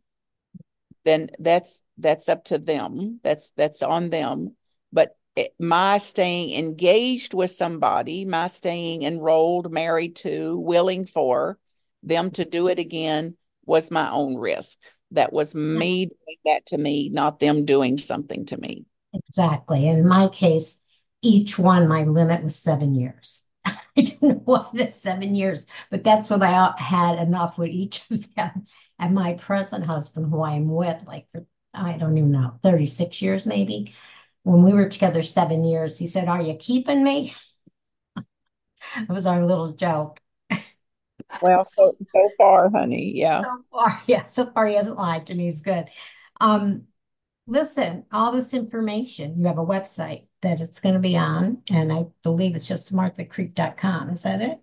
then 1.04 1.30
that's 1.38 1.82
that's 1.98 2.28
up 2.28 2.44
to 2.44 2.58
them. 2.58 3.20
That's 3.22 3.50
that's 3.56 3.82
on 3.82 4.10
them. 4.10 4.56
But 4.92 5.16
it, 5.36 5.54
my 5.58 5.98
staying 5.98 6.52
engaged 6.52 7.34
with 7.34 7.50
somebody, 7.50 8.24
my 8.24 8.48
staying 8.48 9.02
enrolled, 9.02 9.72
married 9.72 10.16
to, 10.16 10.58
willing 10.58 11.06
for 11.06 11.58
them 12.02 12.30
to 12.32 12.44
do 12.44 12.68
it 12.68 12.78
again 12.78 13.36
was 13.64 13.90
my 13.90 14.10
own 14.10 14.36
risk. 14.36 14.78
That 15.12 15.32
was 15.32 15.54
me 15.54 16.06
doing 16.06 16.38
that 16.46 16.66
to 16.66 16.78
me, 16.78 17.10
not 17.10 17.38
them 17.38 17.64
doing 17.64 17.98
something 17.98 18.46
to 18.46 18.56
me. 18.56 18.86
Exactly. 19.14 19.86
In 19.88 20.06
my 20.06 20.28
case, 20.28 20.78
each 21.22 21.58
one, 21.58 21.88
my 21.88 22.02
limit 22.02 22.42
was 22.42 22.56
seven 22.56 22.94
years. 22.94 23.44
I 23.64 23.78
didn't 23.96 24.22
know 24.22 24.35
what 24.44 24.74
is 24.74 24.94
seven 24.94 25.35
years, 25.35 25.66
but 25.90 26.04
that's 26.04 26.28
what 26.28 26.42
I 26.42 26.74
had 26.76 27.18
enough 27.18 27.56
with 27.56 27.70
each 27.70 28.02
of 28.11 28.35
them. 28.35 28.66
And 28.98 29.14
my 29.14 29.35
present 29.35 29.85
husband, 29.85 30.26
who 30.30 30.40
I 30.40 30.54
am 30.54 30.68
with, 30.68 31.02
like 31.06 31.26
for, 31.32 31.46
I 31.72 31.96
don't 31.96 32.18
even 32.18 32.32
know, 32.32 32.58
36 32.62 33.22
years 33.22 33.46
maybe, 33.46 33.94
when 34.42 34.62
we 34.62 34.72
were 34.72 34.88
together 34.88 35.22
seven 35.22 35.64
years, 35.64 35.98
he 35.98 36.06
said, 36.06 36.28
Are 36.28 36.42
you 36.42 36.56
keeping 36.56 37.02
me? 37.02 37.32
it 38.96 39.08
was 39.08 39.26
our 39.26 39.46
little 39.46 39.72
joke. 39.72 40.20
Well, 41.40 41.64
so 41.64 41.92
so 42.12 42.30
far, 42.37 42.68
honey, 42.70 43.12
yeah. 43.14 43.42
So 43.42 43.64
far, 43.70 44.02
yeah, 44.06 44.26
so 44.26 44.50
far 44.52 44.66
he 44.66 44.74
hasn't 44.74 44.98
lied 44.98 45.28
to 45.28 45.35
me. 45.35 45.44
He's 45.44 45.62
good. 45.62 45.88
Um, 46.40 46.85
listen, 47.46 48.04
all 48.12 48.32
this 48.32 48.52
information, 48.52 49.38
you 49.38 49.46
have 49.46 49.58
a 49.58 49.64
website 49.64 50.26
that 50.42 50.61
it's 50.61 50.81
going 50.81 50.94
to 50.94 51.00
be 51.00 51.16
on, 51.16 51.62
and 51.68 51.92
I 51.92 52.07
believe 52.22 52.55
it's 52.55 52.68
just 52.68 52.94
marthacreek.com. 52.94 54.11
Is 54.11 54.22
that 54.24 54.42
it? 54.42 54.61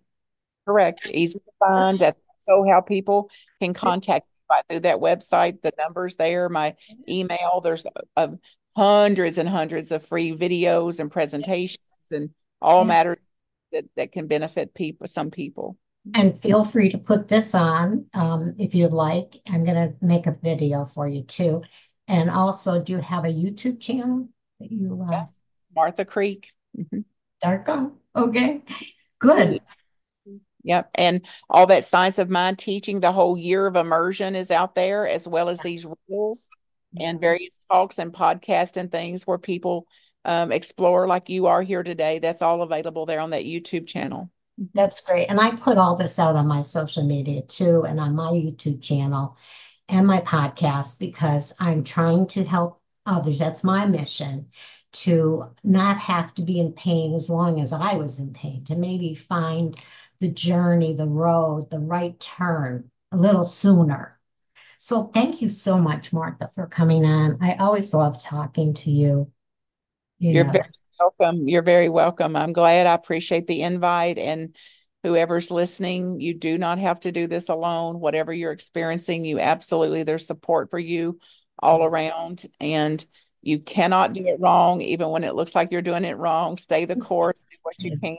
Correct. 0.68 1.08
Easy 1.10 1.40
to 1.40 1.52
find. 1.60 2.00
That's 2.00 2.20
so 2.40 2.66
how 2.70 2.82
people 2.82 3.30
can 3.62 3.74
contact 3.74 4.28
me 4.50 4.58
through 4.70 4.80
that 4.82 4.98
website. 4.98 5.62
The 5.62 5.74
numbers 5.78 6.16
there, 6.16 6.50
my 6.50 6.76
email. 7.08 7.62
There's 7.62 7.86
uh, 8.16 8.28
hundreds 8.76 9.38
and 9.38 9.50
hundreds 9.50 9.92
of 9.92 10.06
free 10.06 10.32
videos 10.36 11.00
and 11.00 11.12
presentations 11.12 11.80
and 12.12 12.30
all 12.62 12.84
matters 12.86 13.18
that, 13.72 13.86
that 13.96 14.12
can 14.12 14.28
benefit 14.28 14.74
people, 14.74 15.08
some 15.08 15.32
people. 15.32 15.78
And 16.14 16.42
feel 16.42 16.64
free 16.64 16.90
to 16.90 16.98
put 16.98 17.28
this 17.28 17.54
on 17.54 18.06
um, 18.14 18.56
if 18.58 18.74
you'd 18.74 18.94
like. 18.94 19.36
I'm 19.48 19.64
going 19.64 19.76
to 19.76 19.94
make 20.02 20.28
a 20.28 20.38
video 20.42 20.86
for 20.86 21.08
you 21.08 21.24
too. 21.24 21.62
And 22.08 22.30
also, 22.30 22.82
do 22.82 22.94
you 22.94 23.00
have 23.00 23.26
a 23.26 23.28
YouTube 23.28 23.80
channel 23.80 24.30
that 24.60 24.72
you? 24.72 25.06
Uh, 25.08 25.12
yes, 25.12 25.40
Martha 25.80 26.04
Creek. 26.04 26.52
Mm-hmm. 26.78 27.00
Darko. 27.42 27.94
Okay, 28.14 28.62
good. 29.18 29.62
Yep. 30.64 30.90
And 30.96 31.26
all 31.50 31.68
that 31.68 31.86
science 31.86 32.20
of 32.20 32.30
mind 32.30 32.60
teaching, 32.60 33.00
the 33.00 33.14
whole 33.14 33.38
year 33.38 33.66
of 33.66 33.78
immersion 33.78 34.36
is 34.36 34.52
out 34.52 34.76
there, 34.76 35.08
as 35.08 35.26
well 35.26 35.48
as 35.48 35.62
these 35.62 35.88
rules 36.10 36.50
and 37.00 37.22
various 37.22 37.54
talks 37.72 37.98
and 37.98 38.12
podcasts 38.12 38.76
and 38.76 38.92
things 38.92 39.26
where 39.26 39.38
people 39.38 39.88
um, 40.26 40.52
explore 40.52 41.08
like 41.08 41.30
you 41.30 41.46
are 41.46 41.62
here 41.62 41.82
today. 41.82 42.20
That's 42.20 42.42
all 42.42 42.62
available 42.62 43.06
there 43.06 43.22
on 43.22 43.30
that 43.30 43.46
YouTube 43.46 43.88
channel. 43.88 44.30
That's 44.74 45.00
great. 45.00 45.28
And 45.28 45.40
I 45.40 45.56
put 45.56 45.78
all 45.78 45.96
this 45.96 46.20
out 46.20 46.36
on 46.36 46.46
my 46.46 46.62
social 46.62 47.06
media 47.06 47.42
too, 47.44 47.86
and 47.88 48.02
on 48.02 48.16
my 48.16 48.32
YouTube 48.32 48.82
channel 48.82 49.38
and 49.88 50.06
my 50.06 50.20
podcast 50.20 51.00
because 51.00 51.54
I'm 51.58 51.86
trying 51.86 52.28
to 52.28 52.44
help 52.44 52.82
others. 53.06 53.40
That's 53.40 53.64
my 53.64 53.86
mission 53.86 54.48
to 54.92 55.46
not 55.64 55.98
have 55.98 56.34
to 56.36 56.42
be 56.42 56.60
in 56.60 56.74
pain 56.74 57.14
as 57.16 57.30
long 57.30 57.60
as 57.60 57.74
I 57.74 57.96
was 57.96 58.20
in 58.20 58.34
pain, 58.34 58.64
to 58.66 58.76
maybe 58.76 59.16
find 59.16 59.78
the 60.20 60.30
journey, 60.30 60.94
the 60.94 61.08
road, 61.08 61.70
the 61.70 61.80
right 61.80 62.20
turn 62.20 62.90
a 63.12 63.18
little 63.18 63.46
sooner. 63.46 64.20
So 64.78 65.04
thank 65.14 65.42
you 65.42 65.50
so 65.50 65.78
much, 65.78 66.14
Martha, 66.14 66.50
for 66.56 66.68
coming 66.68 67.06
on. 67.06 67.38
I 67.42 67.56
always 67.56 67.94
love 67.94 68.22
talking 68.22 68.74
to 68.76 68.92
you. 68.92 69.32
you 70.18 70.32
You're 70.32 70.46
know. 70.46 70.52
very 70.52 70.70
welcome. 71.00 71.48
You're 71.48 71.64
very 71.64 71.90
welcome. 71.90 72.36
I'm 72.36 72.54
glad. 72.54 72.88
I 72.88 72.94
appreciate 72.94 73.48
the 73.48 73.62
invite 73.62 74.18
and 74.18 74.56
whoever's 75.04 75.52
listening, 75.52 76.20
you 76.20 76.34
do 76.34 76.58
not 76.58 76.78
have 76.80 77.00
to 77.02 77.12
do 77.12 77.28
this 77.28 77.50
alone. 77.50 78.00
Whatever 78.00 78.34
you're 78.34 78.52
experiencing, 78.52 79.24
you 79.26 79.40
absolutely, 79.40 80.04
there's 80.04 80.28
support 80.28 80.70
for 80.70 80.80
you 80.80 81.20
all 81.58 81.84
around. 81.84 82.46
And 82.60 83.04
you 83.42 83.60
cannot 83.60 84.14
do 84.14 84.26
it 84.26 84.40
wrong, 84.40 84.82
even 84.82 85.10
when 85.10 85.24
it 85.24 85.36
looks 85.36 85.56
like 85.56 85.72
you're 85.72 85.82
doing 85.82 86.06
it 86.06 86.18
wrong. 86.18 86.58
Stay 86.58 86.86
the 86.86 86.96
mm-hmm. 86.96 87.04
course, 87.04 87.44
do 87.50 87.58
what 87.64 87.84
you 87.84 87.98
can. 87.98 88.18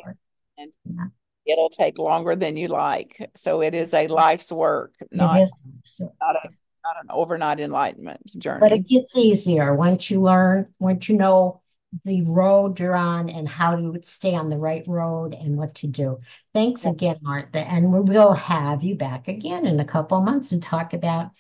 And 0.59 0.73
it'll 1.47 1.71
take 1.71 1.99
longer 1.99 2.37
than 2.37 2.57
you 2.57 2.69
like. 2.69 3.31
So 3.37 3.63
it 3.63 3.75
is 3.75 3.93
a 3.95 4.07
life's 4.07 4.53
work, 4.53 4.95
not, 5.11 5.37
not, 5.99 6.37
a, 6.37 6.49
not 6.85 6.97
an 7.03 7.09
overnight 7.11 7.61
enlightenment 7.61 8.39
journey. 8.39 8.61
But 8.61 8.73
it 8.73 8.89
gets 8.89 9.17
easier 9.17 9.75
once 9.75 10.11
you 10.11 10.21
learn, 10.21 10.69
once 10.79 11.09
you 11.09 11.17
know 11.17 11.63
the 12.05 12.23
road 12.23 12.79
you're 12.79 12.95
on 12.95 13.29
and 13.29 13.49
how 13.49 13.75
to 13.75 14.01
stay 14.05 14.35
on 14.35 14.49
the 14.49 14.57
right 14.57 14.85
road 14.87 15.35
and 15.35 15.57
what 15.57 15.75
to 15.77 15.89
do. 15.89 16.21
Thanks 16.55 16.85
again, 16.85 17.19
Martha. 17.21 17.59
And 17.59 17.93
we 17.93 18.01
will 18.01 18.33
have 18.33 18.85
you 18.85 18.95
back 18.95 19.27
again 19.27 19.67
in 19.67 19.81
a 19.81 19.85
couple 19.85 20.21
months 20.21 20.51
to 20.51 20.61
talk 20.61 20.93
about 20.93 21.31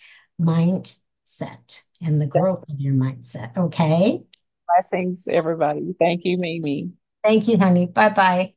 mindset 0.40 1.82
and 2.00 2.20
the 2.20 2.26
growth 2.26 2.64
of 2.68 2.80
your 2.80 2.94
mindset. 2.94 3.56
Okay. 3.56 4.22
Blessings, 4.66 5.26
everybody. 5.28 5.94
Thank 5.98 6.24
you, 6.24 6.38
Mimi. 6.38 6.92
Thank 7.24 7.48
you, 7.48 7.58
honey. 7.58 7.86
Bye 7.86 8.10
bye. 8.10 8.54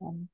Um, 0.00 0.28